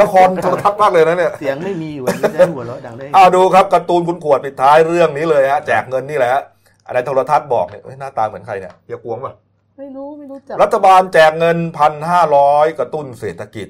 [0.01, 6.43] ละครโทรทัศน์มากเลยนะเนี่ยเสียงไม่มีอยู่วันนี้จะให้หัวเราะดังได้ไงเอาดูครับการ์ตูนคุณขวดปิดท้ายเรื่องนี้เลยฮะแจกเงินนี่แหละฮะ
[6.88, 9.33] อะไรโทรทัศน์บอกเนี่ยเอ้ยหน้าตาเหมือนใครเนี่ยเฮียกวงป่ะ
[9.77, 13.67] ไม่รู้ไม่รู้จักรัฐบาลแจกเงินพันห้าร้อยกระตุ้นเศรษฐกิจ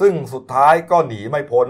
[0.00, 1.68] ซึ่งสุดท้ายก็หนีไม่พ้น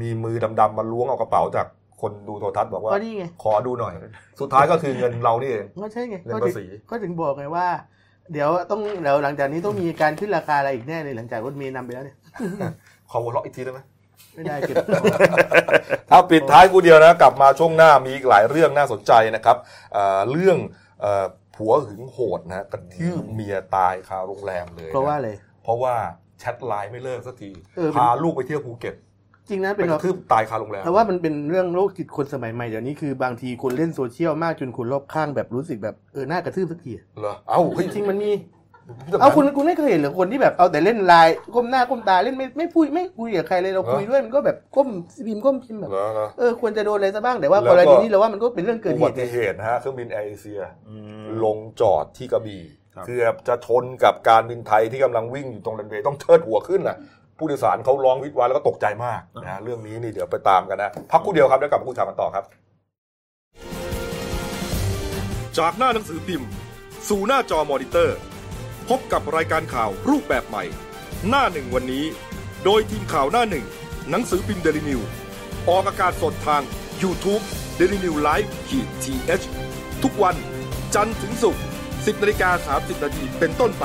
[0.00, 1.66] มีมือดำๆมาล้วงเอากระเป๋าจาก
[2.04, 3.94] คนดูโทรทัศน์บอกว่า ก็นี่ไง ขอดูหน่อย
[4.40, 7.66] สุดท้ายก็คือเงินเรานี่เองก็ใช่ไงเงินก็ภาถึงษีก็ถึงบอกไงว่า
[8.32, 12.16] เดี๋ยวต้องเดี๋ยวหลังจากนี้ต้องมีการขึ้นราคาอะไรอีกแน่เลยหลังจากรถเมย์นำไปแล้วเนี่ย
[13.10, 13.80] ขอหัวเราะอีกทีได้ไหม
[14.34, 14.76] ไม่ได้เก็บ
[16.10, 19.56] เอาปิดท้ายกูเดียวนะกลับมาช่วงหน้ามีอีกหลายเรื่องน่าสนใจนะครับ
[19.92, 20.56] เอ่อเรื่อง
[21.00, 21.24] เอ่อ
[21.56, 25.30] ผัวหึงโหดนะกระทืบเมียตายคาโรงแรมเลยนะเพราะว่าอะไร
[25.62, 25.94] เพราะว่า
[26.40, 28.94] แชทไลน์ไม่เลิกสักทีเออเป็นพาลูกไปเที่ยวภูเก็ต
[29.48, 38.30] จริงนะเป็นนกแบบกระทืบตายคาโรงแรมแต่ว่ามันเป็นเรื่องโรคจิตคนสมัยใหม่เดี๋ยวนี้คือบางทีคนเล่นโซเชียลมากจนคนรอบข้างแบบรู้สึกแบบเออน่ากระทืบสักทีเหรอเอ้าเฮ้ยจริงมันมี
[39.20, 44.88] เอาคุณคุณไม่เคยเห็นเหรือคนที่แบบเอาแต่เล่นไลน์ก้มหน้าก้มตาเล่นไม่ไม่พูดไม่คุยกับใครเลยเราคุยด้วยมันก็แบบก้ม
[45.26, 52.62] พิมพ์ก้มพิมพ์แบบเหรอเหรอเออควรจะโดนอะไรซะบ้างแต่ว่าแล้วก็กรณีนี้เราว่ามันก็เป็นเรื่องเกิดอุเหบัตุติเหตุนะฮะเครื่องบินแอร์เอเชียอืมลงจอดที่กระบี่
[52.94, 56.96] ครับเกือบจะชนกับการบินไทยที่กำลังวิ่งอยู่ตรงรันเวย์ต้องเชิดหัวขึ้นนะ
[57.38, 62.44] ผู้โดยสารเขาร้องวี้ดว้ายแล้วก็ตกใจมากนะเรื่องนี้นี่เดี๋ยวไปตามกันนะ พักครู่เดียวครับแล้วกลับมาคุยกันต่อครับ
[65.58, 66.48] จากหน้าหนังสือพิมพ์
[67.08, 68.16] สู่หน้าจอมอนิเตอร์
[68.88, 70.64] พบกับรายการข่าวรูปแบบใหม่
[71.28, 72.04] หน้าหนึ่งวันนี้
[72.64, 73.66] โดยทีมข่าวหน้าหนึ่ง
[74.10, 75.00] หนังสือพิมพ์เดลิวิว
[75.68, 76.62] ออกอากาศสดทาง
[77.02, 77.42] YouTube
[77.78, 80.36] d e l i n e w l i v e ขีดทีเทุกวัน
[80.94, 83.84] จันทร์ถึงศุกร์10นาฬิกา30นาทีเป็นต้นไป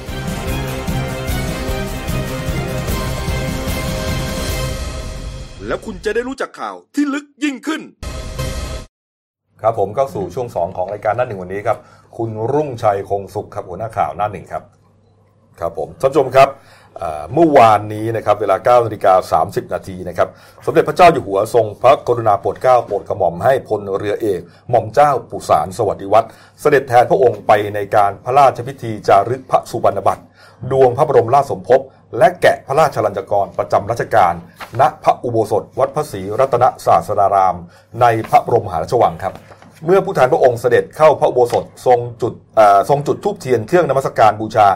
[5.71, 7.81] แล้วคุณจะได้รู้จักข่าวที่ลึกยิ่งขึ้น
[9.61, 11.77] ครับผมเข้าสู่ช่วง 2 ของรายการหน้าหนึ่งวันนี้ครับ
[12.17, 14.63] คุณรุ่งชัยคงสุขครับหัวหน้าข่าวหน้าหนึ่งครับ
[15.59, 16.49] ครับผมท่านผู้ชมครับ
[17.33, 20.27] เมื่อวานนี้นะครับเวลา9นาฬิกา30 นาทีนะครับ
[20.65, 26.27] สมเด็จพระเจ้าอยู่หัวทรงพระกรุณาโปรดเกล้าโปรดกระหม่อมให้พลเรือเอกหม่อมเจ้าปุสารสวัสดิวัตร
[26.61, 30.23] เสด็จแทนพระองค์ไปในการพระราชพิธีจารึกพระสุบรรณบัตร
[30.71, 31.81] ดวงพระบรมราชสมภพ
[32.17, 34.33] และแกะพระราชลัญจกรประจำรัชกาล
[34.79, 37.55] ณพระอุโบสถ วัดพระศรีรัตนศาสดาราม
[38.01, 39.33] ในพระบรมหาราชวังครับ
[39.85, 42.33] เมื่อผู้แทนพระองค์เสด็จเข้าพระอุโบสถทรงจุด
[42.89, 44.67] ทรงจุดธูปเทียนเครื่องนมัสการบูชา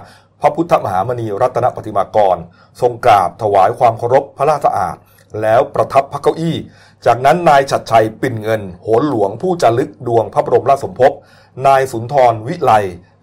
[0.41, 2.37] พระพุทธมหามณีรัตนปฏิมากร
[2.81, 4.95] ทรงกราบถวายความเคารพพระราชสะอาด
[5.41, 6.55] แล้วประทับพระเก้าอี้
[7.05, 11.11] จากนั้นนายฉัดชัยปิ่นเงิน โหนหลวงผู้จารึกดวงพระบรมราชสมภพ
[11.67, 12.71] นายสุนทรวิไล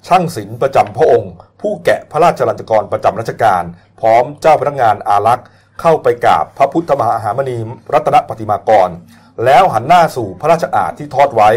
[0.07, 3.63] ช่างศิลป์ประจำพระองค์ ผู้แกะพระราชลัญจกรประจำรัชกาล
[4.01, 5.49] พร้อมเจ้าพนักงานอารักษ์
[5.81, 7.57] เข้าไปกราบพระพุทธมหามณี
[7.93, 8.91] รัตนปฏิมากร
[9.45, 11.51] แล้วหันหน้าสู่พระราชอาณที่ทอดไว้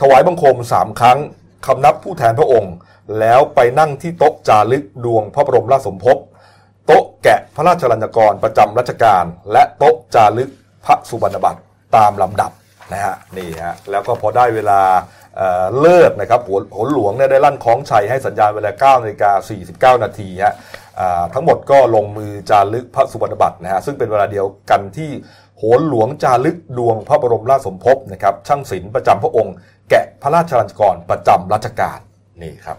[0.00, 1.18] ถวายบังคมสามครั้ง
[1.66, 2.74] คำนับผู้แทนพระองค์
[3.18, 6.18] แล้วไปนั่งที่โต๊ะจารึกดวงพระบรมราชสมภพ
[6.86, 10.50] โต๊ะแกะพระราชลัญจกรประจำรัชกาลและโต๊ะจารึก
[10.84, 11.60] พระสุบรรณบัตร
[11.96, 12.50] ตามลำดับ
[12.92, 14.80] นะฮะนี่ฮะแล้วก็พอได้เวลา
[15.36, 20.54] เอ่อเลิกนะครับหัวหัวหลวงเนี่ยได้ลั่นคล้องชัยให้สัญญาณเวลา9นาฬิกา49 นาทีฮะ
[21.00, 25.10] อ่าทั้งหมดก็ลงมือจารึกพระสุบรรณบัตรนะฮะซึ่งเป็นเวลาเดียวกันที่
[25.58, 29.54] โหนหลวงจารึกดวงพระบรมราชสมภพนะครับช่างศิลป์ประจำพระองค์
[29.90, 31.98] แกะพระราชลัญจกรประจำรัชกาล
[32.42, 32.78] นี่ครับ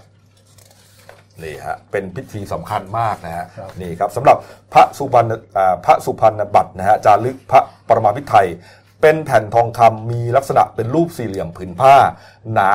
[1.43, 4.37] นี่ฮะเป็นพิธีสำคัญมากนะฮะครับนี่ครับสำหรับ
[4.73, 8.47] พระสุพรรณอ่าพระสุพรรณบัตรนะฮะจารึกพระปรมาภิไธย
[9.05, 11.95] เป็นแผ่นทองคำมีลักษณะเป็นรูปสี่เหลี่ยมผืนผ้า
[12.53, 12.69] หนา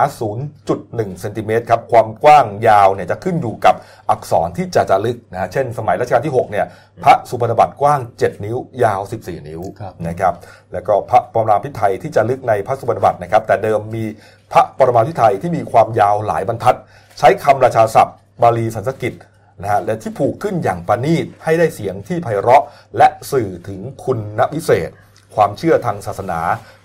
[0.57, 3.75] 0.1 เซนติเมตรครับ ความกว้างยาวเนี่ยจะขึ้นอยู่กับ
[4.11, 6.67] อักษรที่จะจารึกนะฮะเช่น สมัยรัชกาลที่ 6 เนี่ย
[7.05, 10.35] พระสุพรรณบัตรกว้าง 7 นิ้ว ยาว 14 นิ้วครับนะครับ
[10.73, 14.05] แล้วก็พระปรมาภิไธยที่จะลึกในพระสุบรรณบัตรนะครับ แต่เดิมมี
[14.53, 16.77] พระปรมาภิไธยที่มีความยาวหลายบรรทัด
[17.19, 19.15] ใช้คำราชาศัพท์ บาลีสันสกฤต
[19.63, 22.65] นะฮะและที่ผูกขึ้นอย่างประณีตให้ได้เสียงที่ไพเราะ
[22.99, 24.19] และสื่อถึงคุณ
[24.55, 24.91] วิเศษ
[25.35, 26.41] ความเชื่อทางศาสนา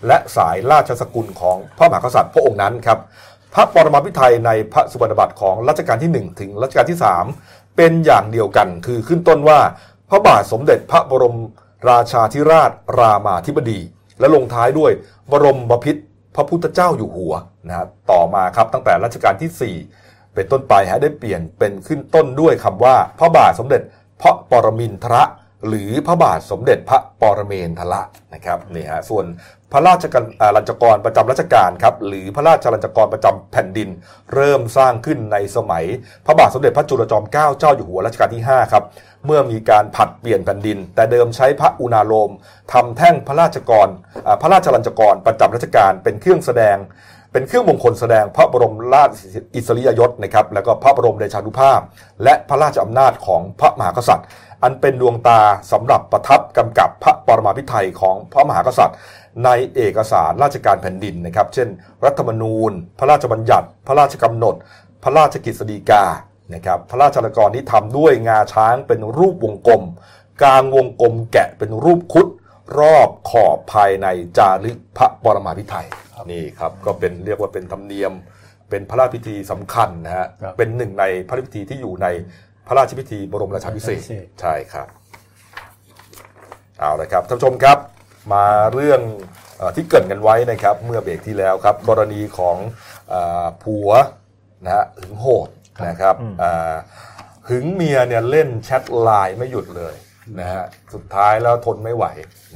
[0.07, 2.99] และสายราชสกุลของพระมหากษัตริย์พระองค์นั้นครับ
[3.53, 6.99] พระปรมาภิไธยในพระสุบรรณบัตรของรัชกาลที่ 1 ถึงรัชกาลที่
[7.37, 9.59] 3 เป็นอย่างเดียวกันคือขึ้นต้นว่า
[10.09, 11.37] พระบาทสมเด็จพระบรม
[11.89, 13.79] ราชาธิราชรามาธิบดี
[14.19, 14.91] และลงท้ายด้วย
[15.31, 16.01] บรมบพิตร
[16.35, 17.33] พระพุทธเจ้าอยู่หัว
[17.67, 23.81] นะฮะต่อมาครับตั้งแต่รัชกาลที่ 4 เป็นต้นไปฮะได้เปลี่ยนเป็นขึ้นต้นด้วยคำว่า พระบาทสมเด็จ
[24.21, 25.15] พระปรมินทร
[25.67, 27.95] หรือพระบาทสมเด็จพระปรเมนทร
[28.33, 29.25] นะครับนี่ฮะส่วน
[29.71, 33.89] พระราชกันรัญจกรประจำรัชกาลครับหรือพระราชรัญจกรประจำแผ่นดิน
[34.33, 35.85] เริ่มสร้างขึ้นในสมัย
[36.25, 38.83] พระบาทสมเด็จพระจุลจอมเกล้าเจ้าอยู่หัวรัชกาลที่5ครับ
[39.25, 42.31] เมื่อมีการผัดเปลี่ยนแผ่นดิน แต่เดิมใช้พระอุณาโลม
[42.73, 43.87] ทำแท่งพระราชกร
[44.41, 46.77] พระราชรัญจกรประจำรัชกาลเป็นเครื่องแสดง
[47.31, 49.09] เป็นเครื่องมงคลแสดงพระบรมราช
[49.55, 51.79] อิสริยยศนะครับ แล้วก็พระบรมเดชานุภาพ
[52.23, 54.27] และพระราชอำนาจของพระมหากษัตริย์
[54.63, 55.39] อันเป็นดวงตา
[55.71, 58.97] สำหรับประทับกำกับพระปรมาภิไธยของพระมหากษัตริย์
[59.45, 61.67] ในเอกสารราชการแผ่นดินนะครับ เช่น
[62.05, 64.55] รัฐธรรมนูญ พระราชบัญญัติ พระราชกำหนด
[65.03, 66.03] พระราชกฤษฎีกา
[66.53, 69.83] นะครับพระราชลักรที่ทำด้วยงาช้างเป็นรูปวงกลม
[70.41, 72.27] กลางวงกลมแกะเป็นรูปคุด
[72.79, 75.87] รอบขอบภายในจารึกพระปรมาภิไธย
[76.31, 78.13] นี่ครับก็เป็นเรียกว่าเป็นธรรมเนียม
[78.69, 82.07] เป็นพระราชพิธีสำคัญนะฮะครับเป็นหนึ่งในพระราชพิธีที่อยู่ใน
[82.67, 84.87] พระราชพิธีบรมราชาภิเษกราชาภิเษกใช่ครับ
[86.79, 87.77] เอาละครับท่านผู้ชมครับ
[88.33, 89.01] มาเรื่อง
[89.57, 92.57] เออที่เกรินกันไว้นะครับเมื่อเบรกที่แล้วครับกรณีของ
[93.13, 93.89] อาผัว
[94.63, 95.49] นะฮะหึงโหด
[95.87, 96.75] นะครับอ่า
[97.49, 99.93] หึงเมียเนี่ยเล่นแชทไลน์ไม่หยุดเลย
[100.39, 102.05] นะฮะสุดท้ายแล้วทนไม่ไหว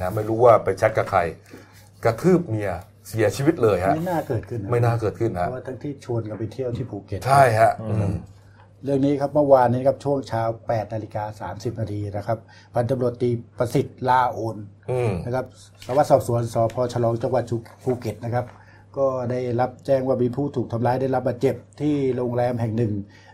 [0.00, 1.20] ะไม่รู้ว่าไปแชทกับใคร
[2.04, 2.70] กระทืบเมีย
[3.08, 8.12] เสียชีวิตเลยฮะไม่น่าเกิดขึ้นนะไม่น่าเกิดขึ้นฮะเพราะว่าทั้งที่ชวนกันไปเที่ยวที่ภูเก็ตใช่ฮะอืม
[8.84, 12.38] เรื่องนี้ครับเมื่อวานนี้ครับช่วงเช้า8นาฬิกา30 นาทีนะครับ
[12.74, 14.56] พันตำรวจตรีประสิทธิ์ลาโอน
[14.90, 15.46] อืมนะครับ
[15.84, 17.44] สารวัสดิ์สอบสวนสพฉลองจังหวัด
[17.84, 18.46] ภูเก็ตนะครับ
[18.98, 22.92] ก็ได้รับแจ้งว่ามีผู้ถูกทำร้ายได้รับบาดเจ็บที่โรงแรมแห่งหนึ่ง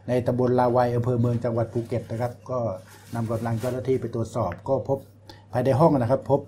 [0.08, 2.60] ในตำบลราไวย์อำเภอเมืองจังหวัดภูเก็ตนะครับ ก็
[3.14, 4.98] นำกำลังเจ้าหน้าที่ไปตรวจสอบ ก็พบ
[5.52, 6.40] ภายในห้องนะครับ พบ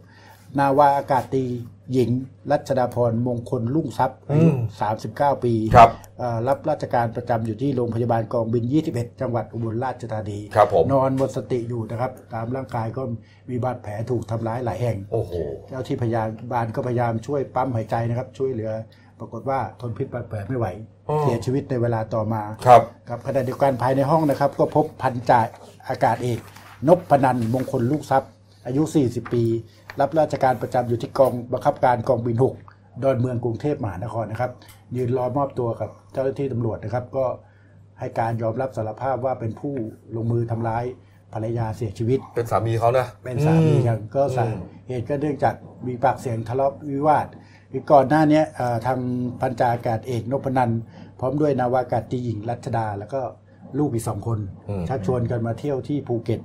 [0.58, 1.44] นาวาอากาศตรี
[1.92, 2.10] หญิง
[2.52, 4.58] รัชดาพรมงคลลุ่งทรัพย์อายุอืม
[4.96, 13.02] 39 ปีครับเอ่อรับราชการประจำอยู่ที่โรงพยาบาลกองบิน 21 จังหวัดอุบลราชธานีครับผมนอนหมดสติอยู่นะครับ ตามร่างกายก็
[13.50, 15.32] มีบาดแผลถูกทำร้ายหลายแห่ง โอ้โห
[15.68, 18.70] เจ้าที่พยาบาลก็พยายามช่วยปั๊มหายใจนะครับ ช่วยเหลือ
[19.18, 20.66] ปรากฏว่าทนพิษบาดแผลไม่ไหว
[21.08, 25.40] อ๋อเสียชีวิตในเวลาต่อมาครับครับขณะเดียวกันภายในห้องนะครับ ก็พบพันจ่า
[25.88, 26.38] อากาศเอก
[26.88, 28.30] นพพนันมงคลลูกทรัพย์
[28.66, 29.44] อายุ 40 ปี
[30.00, 32.36] รับราชการประจำอยู่ที่กองบังคับการกองบิน
[32.70, 34.52] 6ดอนเมืองกรุงเทพมหานครนะครับ
[34.96, 37.26] ยืนรอมอบตัวกับเจ้าหน้าที่ตำรวจนะครับ ก็
[37.98, 39.74] ให้การยอมรับสารภาพว่าเป็นผู้
[40.16, 40.84] ลงมือทำร้าย
[41.32, 44.56] ภรรยาเสียชีวิต เป็นสามีเขานะเป็นสามีกันก็สาอืม
[44.88, 45.54] เหตุก็เนื่องจาก
[45.86, 47.26] มีปากเสียงทะเลาะวิวาท
[47.72, 48.98] คือก่อนหน้าเนี้ยเอ่อทาง
[49.40, 50.80] พันจ่าอากาศเอกนพนันท์
[51.20, 53.20] พร้อมด้วยนาวากาศตรีหญิงรัชดา แล้วก็
[53.78, 56.40] ลูกอีกสองคนอืมชักชวนกันมาเที่ยวที่ภูเก็ต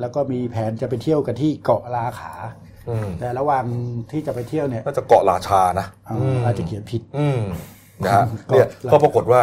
[0.00, 2.32] แล้วก็มีแผนจะไปเที่ยวกันที่เกาะลาขา
[2.88, 3.64] อืมแต่ระหว่าง
[4.12, 7.40] ที่จะไปเที่ยวเนี่ยน่าจะเกาะราชานะอ่าอืมอาจจะเขียนผิดอืม
[8.04, 9.42] นะฮะก็เนี่ยเราก็ปรากฏว่า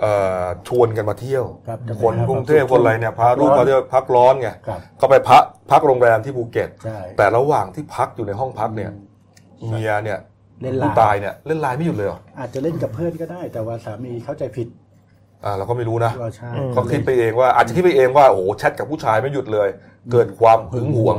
[0.00, 8.90] เอ่อชวนกันมาเที่ยวครับคนกรุงเทพครับคนอะไรเนี่ยพาลูกร้อนมาเที่ยวพักร้อนไงครับก็ไปพักพักโรงแรมที่ภูเก็ตใช่แต่ระหว่างที่พักอยู่ในห้องพักเนี่ย
[9.68, 10.18] เมียเนี่ย
[10.62, 14.68] เล่นไลผู้น์ตายเนี่ยเล่นไลน์ไม่หยุดเลยเหรออาจจะเล่นกับเพื่อนก็ได้ แต่ว่าสามีเข้าใจผิด
[15.44, 19.68] อ่าเราก็ไม่รู้นะว่าใช่เขาคิดไปเองว่าอาจจะคิดไปเองว่าโอ้โหแชทกับผู้ชายไม่หยุดเลย
[20.12, 21.16] เกิดความหึงหวง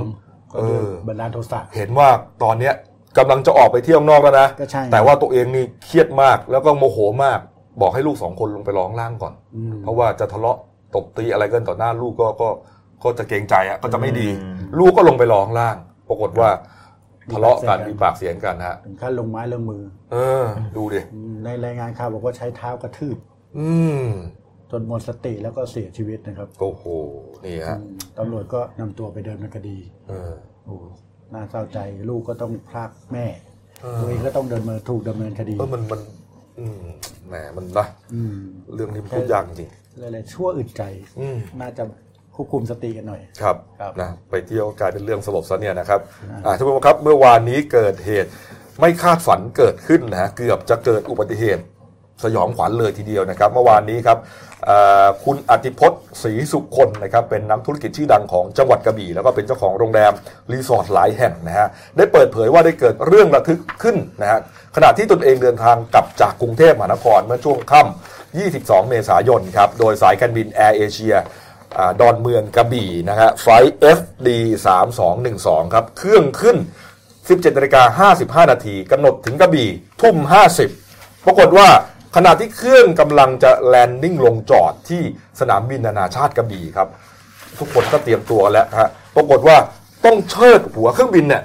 [0.51, 2.07] ก็ด้วยเออบันดาลโทสะเห็นว่า
[2.43, 2.73] ตอนเนี้ย
[3.17, 7.39] กำลังจะออกไปเที่ยวนอกแล้วนะก็ใช่แต่ว่าตัวเองนี่เครียดมากแล้วก็โมโหมาก
[7.81, 10.57] บอกให้ลูกสองคนลงไปร้องล่างก่อนอืมเพราะว่าจะทะเลาะ
[10.95, 12.49] ตบตีอะไรกันต่อหน้าลูกก็ก็
[13.03, 15.75] ก็จะเกรงใจอะก็จะไม่ดีอืมลูกก็ลงไปร้องล่าง
[16.09, 16.49] ปรากฏว่า
[17.29, 20.45] มีทะเลาะกันปากเสียงกันมีปากเสียงกันฮะถึงขั้นลงไม้ลงมือ เออ
[20.77, 23.17] ดูดิอืมในรายงานข่าวบอกว่าใช้เท้ากระทืบ
[23.57, 23.69] อื
[24.03, 24.07] ม
[24.71, 26.83] จนหมดสติแล้วก็เสียชีวิตนะครับโอ้โห
[27.45, 29.77] นี่ฮะอืมตำรวจก็นำตัวไปเดินคดี
[30.09, 30.33] เออ
[30.65, 30.75] โอ้
[31.33, 33.25] น่าเศร้าใจลูกก็ต้องพลากแม่
[33.81, 36.01] เออตัวเองก็ต้องเดินมาถูกดำเนินคดีเออมันมัน
[36.59, 36.75] อืม
[37.27, 38.35] แหมมันนะอืม
[38.75, 40.83] เรื่องนี้มันพูดยากจริงอะไรๆชั่วอึดใจ
[41.19, 41.83] อืมน่าจะ
[42.35, 45.99] ควบคุมสติกันหน่อยครับครับนะไปเที่ยวกลายเป็นเรื่องสลดซะเนี่ยนะครับ
[46.45, 48.29] อ่าท่านผู้ชมครับเมื่อวานนี้เกิดเหตุ
[48.79, 51.63] ไม่คาดฝันเกิดขึ้นนะฮะเกือบจะเกิดอุบัติเหตุ
[52.23, 54.17] สยองขวัญเลยทีเดียวนะครับ เมื่อวานนี้ครับ
[55.25, 60.11] คุณอติพจน์ศรีสุคนนะครับเป็นนักธุรกิจชื่อดังของจังหวัดกระบี่ แล้วก็เป็นเจ้าของโรงแรม
[60.51, 64.39] รีสอร์ทหลายแห่งนะฮะได้เปิดเผยว่าได้เกิดเรื่องระทึกขึ้นนะฮะ
[64.75, 71.15] ขณะที่ตนเองเดินทางกลับจากกรุงเทพมหานครเมื่อช่วงค่ำ 22 เมษายนครับโดยสายการบินแอร์เอเชีย
[71.99, 74.29] ดอนเมืองกระบี่นะฮะไฟล์ FD
[75.01, 76.57] 3212ครับเครื่องขึ้น
[77.07, 78.09] 17นาฬิกา
[78.45, 79.69] 55นาทีกำหนดถึงกระบี่
[80.01, 80.15] ทุ่ม
[80.71, 81.67] 50 ปรากฏว่า
[82.15, 85.01] ขณะที่เครื่องกำลังจะ landing ลงจอดที่
[85.39, 86.87] สนามบินนานาชาติกระบี่ครับ
[87.59, 89.57] ทุกคนก็เตรียมตัวแล้วฮะปรากฏว่า
[90.05, 91.43] ต้องเชิดหัวเครื่องบินเนี่ย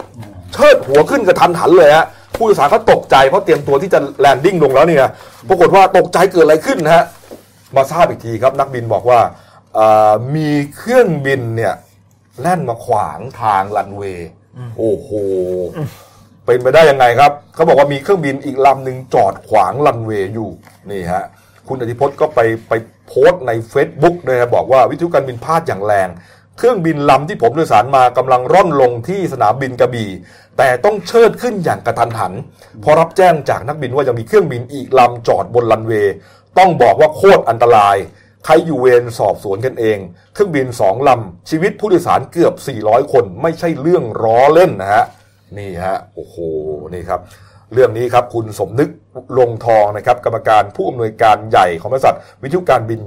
[0.53, 5.11] เชิดหัวขึ้นกระทันหันเลยฮะผู้โดยสารเขาตกใจเพราะเตรียมตัวที่จะแลนดิ้งลงแล้วเนี่ย
[5.49, 7.05] ปรากฏว่าตกใจเกิดอะไรขึ้นนะฮะ
[7.77, 9.21] มาทราบอีกทีครับนักบินบอกว่า
[9.75, 11.75] เอ่อมีเครื่องบินเนี่ย
[12.41, 14.29] แล่นมาขวางทางรันเวย์
[14.79, 15.09] โอ้โห
[16.49, 20.51] เป็นไปได้ยังไงครับ เขาบอกว่ามีเครื่องบินอีกลำหนึ่งจอดขวางรันเวย์อยู่
[20.91, 21.25] นี่ฮะ
[21.69, 22.73] คุณอธิพจน์ก็ไปไป
[23.07, 26.09] โพสต์ใน Facebook เลยนะบอกว่าวิทยุการบินพลาดอย่างแรง
[26.57, 30.11] เครื่องบินลำที่ผมโดยสารมากำลังร่อนลงที่สนามบินกระบี่
[30.59, 32.33] แต่ต้องเชิดขึ้นอย่างกระทันหัน
[32.81, 36.15] เพอรับแจ้งจากนักบินว่ายังมีเครื่องบินอีกลำจอดบนรันเวย์
[36.59, 37.97] ต้องบอกว่าโคตรอันตราย
[38.45, 39.99] ใครอยู่เวรสอบสวนกันเอง
[40.35, 45.05] เครื่องบินสองลำชีวิตผู้โดยสารเกือบ 400 คนไม่ใช่เรื่องล้อเล่นนะฮะ
[45.57, 46.37] นี่ฮะโอ้โห
[46.95, 47.21] นี่ครับ
[47.73, 48.91] เรื่องนี้ครับคุณสมนึก
[49.39, 53.01] ลงทองนะครับ กรรมการผู้อำนวยการใหญ่ของบริษัท วิทยุการบิน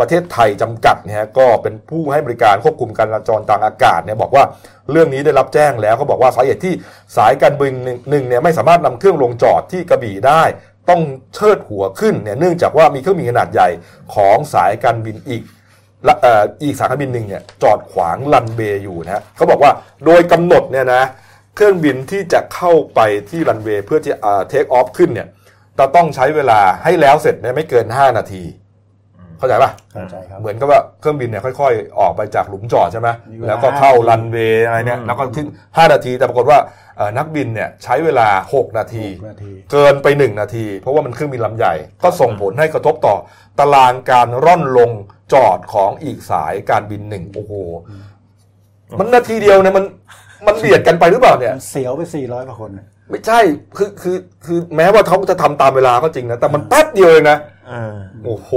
[0.00, 4.44] ประเทศไทยจำกัดเนี่ยฮะก็เป็นผู้ให้บริการควบคุมการจราจรทางอากาศเนี่ยบอกว่า
[4.90, 6.74] เรื่องนี้ได้รับแจ้งแล้วเขาบอกว่าสาเหตุที่
[7.16, 7.74] สายการบิน
[8.10, 10.42] หนึ่งเนี่ยไม่สามารถนำเครื่องลงจอดที่กระบี่ได้
[10.90, 11.00] ต้อง
[11.34, 13.68] เชิดหัวขึ้นเนี่ยเนื่องจากว่ามีเครื่องบินขนาดใหญ่
[14.14, 15.42] ของสายการบินอีก
[16.62, 19.72] อีกสายการบินหนึ่งเนี่ยจอดขวางรันเวย์อยู่นะเขาบอกว่า
[20.04, 21.02] โดยกำหนดเนี่ยนะ
[21.56, 24.14] เครื่องบินที่จะเข้าไปที่รันเวย์เพื่อที่
[24.48, 25.28] เทคออฟขึ้นเนี่ย
[25.78, 28.44] จะต้องใช้เวลาให้แล้วเสร็จเนี่ยไม่เกิน 5 นาที
[29.38, 36.58] เข้าใจปะเข้าใจครับ เหมือนกับว่าเครื่องบินเนี่ยค่อย ๆ ออกไปจากหลุมจอดใช่ไหมมีเวลาแล้วก็เข้ารันเวย์อะไรเนี่ยอืมแล้วก็ขึ้น 5 นาที แต่ปรากฏว่า
[36.96, 43.14] เอ่อนักบินเนี่ยใช้เวลา6นาทีหกนาที เกินไป 1 นาที เพราะว่ามันเครื่องบินลำใหญ่ ก็ส่งผลให้กระทบต่อ
[43.58, 44.90] ตารางการร่อนลง
[45.32, 47.52] จอดของอีกสายการบินหนึ่งโอ้โห
[48.98, 49.84] มันนาทีเดียวเนี่ยมัน
[50.46, 53.40] มันเบียดกันไปหรือเปล่าเนี่ยมันเสียวไป400กว่าคนน่ะไม่ใช่
[53.76, 58.50] คือคือคือแม้ว่าเขาจะทำตามเวลาก็จริงนะแต่มันแป๊บเดียวเองนะเออโอ้โห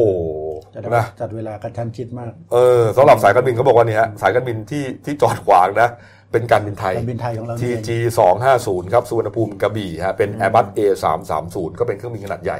[0.75, 5.89] จัดนะจัดเวลากระชั้นชิดมากเออสำหรับสายการบินเขาบอกว่านี่ฮะสายการบินที่ที่จอดขวางนะ
[6.31, 12.59] เป็นการบินไทยการบินไทยของเรานี่เอง TG 2 5 0ครับสุวรรณภูมิกระบี่ฮะเป็น Airbus A 3 3 0ก็เป็นเครื่องบินขนาดใหญ่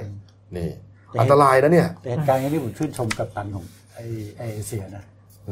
[0.57, 0.69] นี่
[1.19, 3.99] อันตรายนะเนี่ยแต่เหตุการณ์นี้ผมชื่นชมกัปตันของไอ
[4.37, 5.03] แอร์เอเชียนะ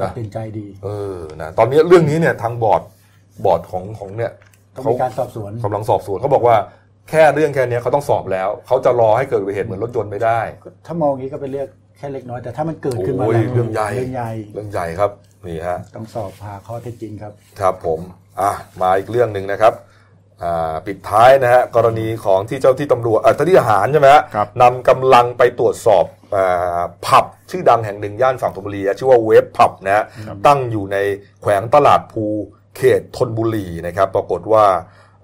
[0.02, 2.82] นะตัดสินใจดี เออนะตอนนี้เรื่องนี้เนี่ยทางบอร์ด
[3.46, 4.32] บอร์ดของของเนี่ย
[4.76, 6.56] ต้องเขามีการสอบสวนกำลังสอบสวนเขาบอกว่า
[7.10, 10.40] แค่เรื่องแค่เนี้ยเขาต้องสอบแล้ว เขาจะรอให้เกิดอุบัติเหตุเหมือนรถยนต์ไม่ได้
[10.86, 15.12] ถ้ามองอย่างนี้ก็เป็นเรื่องแค่เล็กน้อย แต่ถ้ามันเกิดขึ้นมาโอ้ยแล้วเรื่องใหญ่เรื่องใหญ่เรื่องใหญ่ครับ
[15.48, 18.00] นี่ฮะต้องสอบหาข้อเท็จจริงครับ ครับผม
[18.42, 19.74] อะมาอีกเรื่องหนึ่งนะครับ
[20.44, 30.04] อ่าปิดท้ายนะฮะกรณีของที่เจ้าที่ตำรวจเอ่อเจ้าที่ทหารใช่ไหมฮะครับนำกำลังไปตรวจสอบอ่าผับชื่อดังแห่งหนึ่งย่านฝั่งธนบุรีชื่อว่าเวฟผับนะฮะ
[30.48, 30.98] ตั้งอยู่ใน
[31.42, 32.26] แขวงตลาดภู
[32.78, 34.66] เขตธนบุรีนะครับ ปรากฏว่า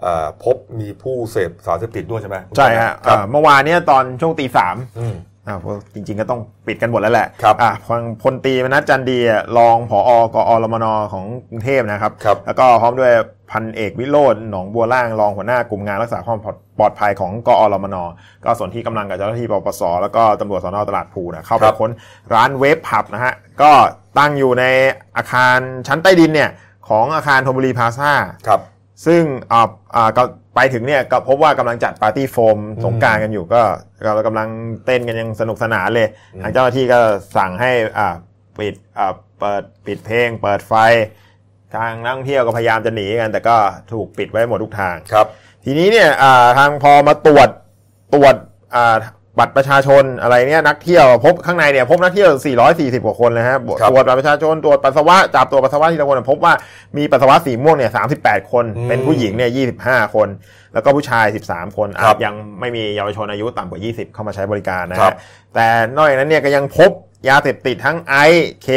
[0.05, 5.15] อ่าพบมีผู้เสพสารเสพติดด้วยใช่ไหมใช่ฮะครับอ่าเมื่อวานเนี้ยตอนช่วงตีสามอืม
[5.47, 13.11] อ่าเพราะจริงๆก็ต้องปิดกันหมดแล้วแหละครับอ่าพลพลตรีมนัสจันดีอะรองผอกอรมนของกรุงเทพนะครับครับ แล้วก็พร้อมด้วย
[13.51, 16.39] พันเอกวิโรจน์หนองบัวล่างรองหัวหน้ากลุ่มงานรักษาความ
[16.79, 17.95] ปลอดภัยของกอรมน
[18.45, 21.91] ก็ส่วนที่กำลังกับเจ้าหน้าที่ปปสแล้วก็ตำรวจสนตลาดพลูนะเข้าไปครับค้น
[22.33, 23.71] ร้านเวฟผับนะฮะก็
[24.19, 24.63] ตั้งอยู่ใน
[25.17, 26.49] อาคารชั้นใต้ดินเนี่ย
[26.89, 28.13] ของอาคารธนบุรีพลาซ่า
[28.47, 28.61] ครับ
[29.05, 29.61] ซึ่งอ่า
[29.95, 30.23] อ่าก็
[30.55, 33.61] ไปถึงเนี่ยก็พบว่ากำลังจัดปาร์ตี้โฟมสงกรารกันอยู่ก็
[34.05, 34.49] ก็กำลัง
[34.85, 36.99] เต้นกันยังสนุกสนานเลยอืมทางเจ้าหน้าที่ก็
[37.37, 38.15] สั่งให้อ่า
[38.59, 40.73] ปิดอ่าเปิดปิดเพลง เปิดไฟ
[41.75, 43.55] ทางนักท่องเที่ยวก็พยายามจะหนีกัน แต่ก็
[43.93, 45.27] ถูกปิดไว้หมดทุกทางครับ
[45.65, 47.49] ทีนี้เนี่ยอ่าทางพอมาตรวจ
[48.13, 48.35] ตรวจ
[48.75, 48.95] อ่า
[49.39, 52.29] บัตรประชาชนอะไรเนี่ยนักเที่ยวพบข้างในเนี่ยพบนักเที่ยว
[52.67, 56.53] 440 กว่าคนเลยฮะครับตรวจบัตรประชาชนตรวจปัสสาวะจับตัวจปัสสาวะทีละคนพบว่า
[56.97, 57.91] มีปัสสาวะสีม่วงเนี่ย
[58.21, 60.27] 38 คนอืมเป็นผู้หญิงเนี่ย 25 คน
[60.73, 65.15] แล้วก็ผู้ชาย 13 คนอะครับยังไม่มีเยาวชนอายุต่ำกว่า 20 เข้ามาใช้บริการนะครัฮะบ
[65.55, 66.91] แต่นอกจากนั้นเนี่ยก็ยังพบ
[67.29, 68.69] ยาเสพติดทั้งไอซ์เค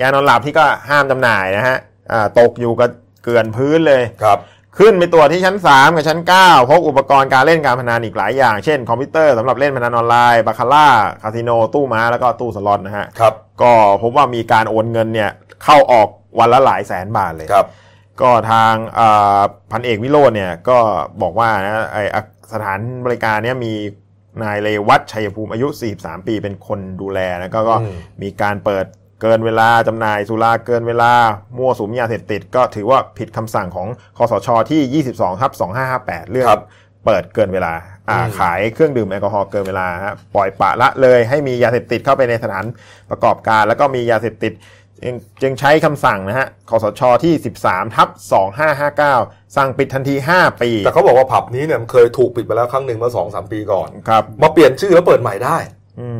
[0.00, 1.76] ยานอนหลับที่ก็ห้ามจำหน่ายนะฮะ
[2.12, 2.90] อ่าตกอยู่กับ
[3.22, 4.38] เกลื่อนพื้นเลยครับ
[4.78, 10.88] ขึ้นไปตรวจที่ชั้น 3 กับชั้น 9 พบอุปกรณ์การเล่นการพนันอีกหลายอย่าง เช่นคอมพิวเตอร์สำหรับเล่นพนันออนไลน์ บาคาร่า
[11.22, 15.30] คาสิโน ตู้ม้า แล้วก็ตู้สล็อตนะฮะ ครับ ก็พบว่ามีการโอนเงินเนี่ย
[15.64, 16.08] เข้าออก
[16.38, 17.66] วันละหลายแสนบาทเลย ครับ
[18.20, 20.78] ก็ทางอ่าพันเอกวิโรจน์เนี่ยก็
[21.22, 23.72] บอกว่านะไออะสถานบริการเนี่ยมี
[24.42, 28.86] นายเลวัตชัยภูมิอายุ 43 ปีเป็นคนดูแลนะก็ก็อืมมีการเปิด
[29.22, 31.12] เกินเวลาจำหน่ายสุราเกินเวลา
[31.56, 35.52] มั่วสุมยาเสพติด ก็ถือว่าผิดคำสั่งของคอสชที่ 22ทับ
[35.92, 36.64] 2558 เรื่องครับ
[37.04, 37.72] เปิดเกินเวลา
[38.10, 42.64] อ่าอืมขายเครื่องดื่มแอลกอฮอล์เกินเวลาฮะปล่อยปละละเลยให้มียาเสพติดเข้าไปในสถาน
[43.10, 44.52] ประกอบการ แล้วก็มียาเสพติด
[45.02, 47.34] จึงจึงใช้คำสั่งนะฮะคอสชที่
[47.66, 48.08] 13ทับ
[48.82, 55.75] 2559 สั่งปิดทันที 5 ปี แต่เขาบอกว่าผับนี้เนี่ยมันเคยถูกปิดไปแล้วครั้งหนึ่งเมื่อสองสามปีก่อน ครับ มาเปลี่ยนชื่อแล้วเปิดใหม่ได้อืม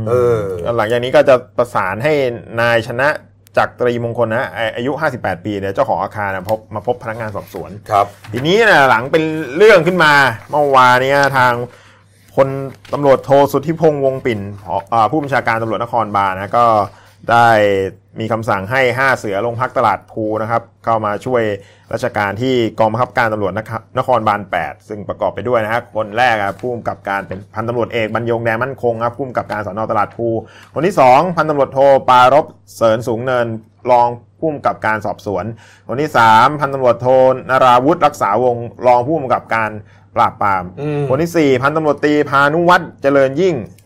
[0.08, 0.38] เออ
[0.76, 2.12] หลังจากนี้ก็จะประสานให้
[2.60, 3.08] นายชนะ
[3.56, 4.44] จักรีมงคลนะ
[4.76, 9.24] อายุ 58 ปีเนี่ยเจ้าของอาคารนะพบมาพบพนักงานสอบสวนครับทีนี้นะหลังเป็น
[9.56, 10.12] เรื่องขึ้นมา
[10.50, 11.52] เมื่อวานเนี้ทาง
[12.34, 12.48] พล
[12.92, 16.66] ตำรวจโทสุทธิพงษ์วงปิ่นผออ่าผู้บัญชาการตำรวจนครบาลนะก็
[17.30, 17.48] ได้
[18.20, 21.42] มีคำสั่งให้ 5 เสือลงพักตลาดภูนะครับ เข้ามาช่วย
[21.92, 30.28] ราชการที่กองบังคับการตำรวจนะครับนครบาล 8 ซึ่งประกอบไปด้วยนะฮะคนแรกอะผู้กำกับการเป็นพันตำรวจเอกบรรยงแดงมั่นคงครับผู้กำกับการสอนอตลาดภู
[30.74, 32.46] คนที่ 2 พันตำรวจโทปารบ
[32.76, 33.46] เสริญสูงเนิน
[33.90, 34.08] รอง
[34.38, 35.44] ผู้กำกับการสอบสวน
[35.88, 37.06] คนที่ 3 พันตำรวจโท
[37.50, 39.70] นาราวุฒิรักษาวงศ์รองผู้กำกับการ
[40.16, 43.85] ปราบปรามอืมคนที่ 4 พันตำรวจตรีพานุวัฒน์เจริญยิ่งอ่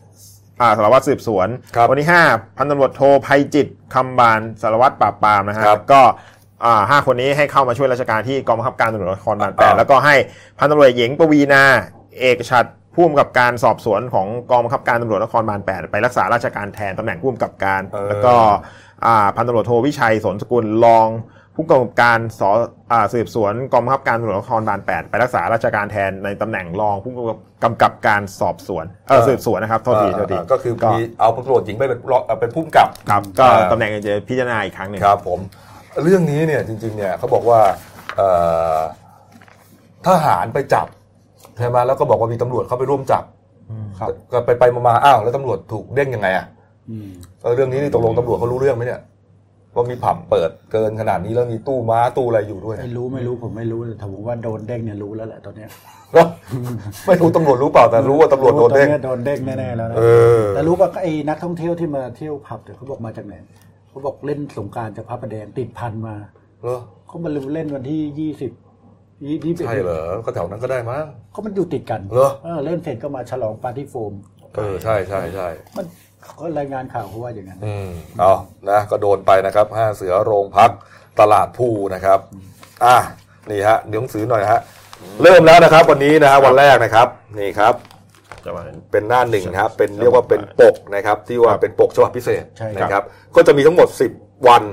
[0.77, 6.01] สารวัตรสืบสวนครับคนที่ 5 พันตำรวจโทภัยจิตคำบานสารวัตรปราบปรามนะฮะครับก็
[6.65, 10.15] อ่าห้าคนนี้ให้เข้ามาช่วยราชการที่กองบังคับการตำรวจนครบาลแปดอ่าแล้วก็ให้
[10.59, 11.63] พันตำรวจหญิงปวีนา
[12.19, 18.35] เอกชัดผู้กำกับการสอบสวนของกองบังคับการตำรวจนครบาลแปดไปรักษาราชการแทนตำแหน่งผู้กำกับการเออแล้วก็
[19.05, 21.07] อ่าพันตำรวจโทวิชัยสนสกุลรอง
[21.55, 22.41] ผู้กำกับการส
[22.91, 27.13] อ่าสืบสวนกองบังคับการตำรวจนครบาล8ไปรักษาราชการแทนในตำแหน่งรองผู้
[27.63, 35.39] กำกับการสอบสวนเออสืบสวนนะครับโทษทีโทษทีอ่าก็คือมีเอาตำรวจหญิงไปเป็นรองเอ่อเป็นผู้กำกับครับก็อ่าตำแหน่งจะพิจารณาอีกครั้งหนึ่งครับผม
[36.03, 37.59] เรื่องนี้เนี่ยจริงๆเนี่ยเขาบอกว่า
[38.17, 38.29] เอ่
[38.75, 38.77] อ
[40.07, 40.87] ทหารไปจับ
[41.57, 43.23] ใช่ไหมแล้วก็บอกว่ามีตำรวจเข้าไปร่วมจับ
[43.99, 46.45] ครับก็ไปไปๆมาๆอ้าวแล้วตำรวจถูกเด้งยังไงอะ
[46.89, 47.07] อืม
[47.41, 49.01] เออเรื่องนี้นี่ตกลงตำรวจเขารู้เรื่องไหมเนี่ย
[49.75, 55.69] ว่ามีผับเปิดเกินขนาดนี้แล้วมีตู้ม้าตู้อะไรอยู่ด้วย ไม่รู้ไม่รู้ผมไม่รู้แต่ผมว่าโดนเด้งเนี่ยรู้แล้วแหละตอนเนี้ย
[56.13, 56.27] แล้ว
[57.07, 60.03] ไม่รู้ตำรวจรู้เปล่าแต่รู้ว่าตำรวจโดนเด้งตอโดนเด้งแน่ๆแล้วนะเอ
[60.39, 63.35] อแต่รู้ว่าไอ้นักท่องเที่ยวที่มาเที่ยวผับเนี่ยเขาบอกมาจากไหน
[63.89, 66.15] เขาบอกเล่นสงกรารจากพระประแดงติดพันมา
[66.61, 68.51] เหรอเขามาเล่นวันที่ยี่สิบ
[69.45, 74.13] ยี่สิบใช่เหรอก็แถวนั้นก็ได้มั้งเขามันอยู่ติดกันเหรอเออเล่นเสร็จก็มาฉลองปาร์ตี้โฟม
[74.55, 75.47] เออใช่ใช่ใช่
[75.77, 75.85] มัน
[76.23, 78.33] เขารายงานข่าวเขาว่าอย่างนั้นอืมเอา
[78.69, 80.71] นะก็โดนไปนะครับห้าเสือโรงพัก
[81.19, 82.19] ตลาดภูนะครับ
[82.85, 82.97] อะ
[83.49, 84.59] นี่ฮะเดี๋ยวหนังสือหน่อยฮะ
[85.23, 87.07] เริ่มแล้วนะครับ วันนี้นะฮะวันแรกนะครับ
[87.39, 87.73] นี่ครับ
[88.45, 93.03] จะมาเป็นหน้าหนึ่งนะครับเป็นเรียกว่าเป็นปกนะครับ ที่ว่าเป็นปกฉบับพิเศษใช่ครับนะครับ
[93.35, 94.63] ก็จะมีทั้งหมด 10 วัน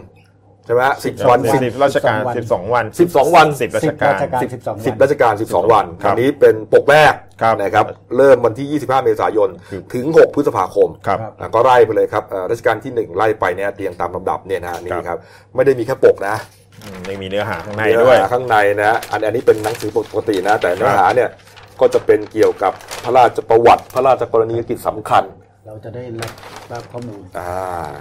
[0.69, 15.19] ใช่ไหมฮะสิบวันสิบราชการสิสิบบสสอองงวัวันนสิบสองวันสิบราชสิบการราชการสิบสิบสองวันสิบราชการ12วันครับอันนี้เป็นปกแรกครับนะครับเริ่มวันที่ 25 เมษายนครับถึง 6 พฤษภาคมครับอะก็ไล่ไปเลยครับเอ่อรัชกาลที่ 1 ไล่ไปเนี่ยเรียงตามลำดับเนี่ยนะฮะนี่ครับ
[15.55, 16.37] ไม่ได้มีแค่ปกนะ
[16.83, 21.29] อืมยังมีเนื้อหาข้างในเนื้อด้วยหาข้างในนะอันอันนี้เป็นหนังสือปกตินะแต่เนื้อหาเนี่ย
[21.81, 22.73] ก็จะเป็นเกี่ยวกับ
[23.05, 25.25] พระราชประวัติ พระราชกรณียกิจสำคัญ
[25.69, 26.33] เราจะได้รับ
[26.73, 27.93] รับข้อมูล อ่า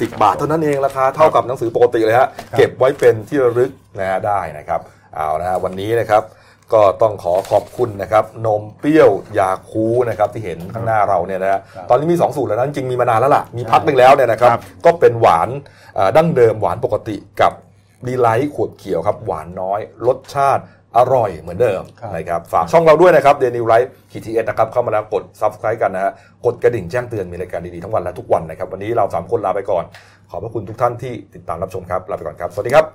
[0.00, 4.80] สิบบาทเท่านั้นเองราคาเท่ากับหนังสือปกติเลยฮะเก็บไว้เป็นที่ระลึกนะฮะได้นะครับ
[5.14, 6.22] เอานะฮะวันนี้นะครับ
[6.72, 15.48] ก็ต้องขอขอบคุณนะครับนมเปรี้ยวยาคูลท์นะครับที่เห็นข้างหน้าเราเนี่ยนะฮะครับตอนนี้มี 2 สูตรแล้วนะจริงๆมีมานานแล้วล่ะมีพักหนึ่งแล้วเนี่ยนะครับครับก็เป็นหวาน
[15.98, 17.52] อ่าดั้งเดิมหวานปกติกับ
[18.06, 20.62] ดีไลท์ขวดเขียวครับหวานน้อยรสชาติ
[20.98, 26.12] อร่อยเหมือนเดิมครับนะครับฝากช่องเราด้วยนะครับเดนิวไลท์ขีทีเอสนะครับเข้ามาแล้วกด subscribe กันนะฮะ
[26.44, 29.84] กดกระดิ่งแจ้งเตือนมีรายการดีๆทั้งวันและทุกวันนะครับวันนี้เราสามคนลาไปก่อน
[30.30, 32.94] ขอบพระคุณทุกท่านที่ติดตามรับชมครับลาไปก่อนครับสวัสดีครับ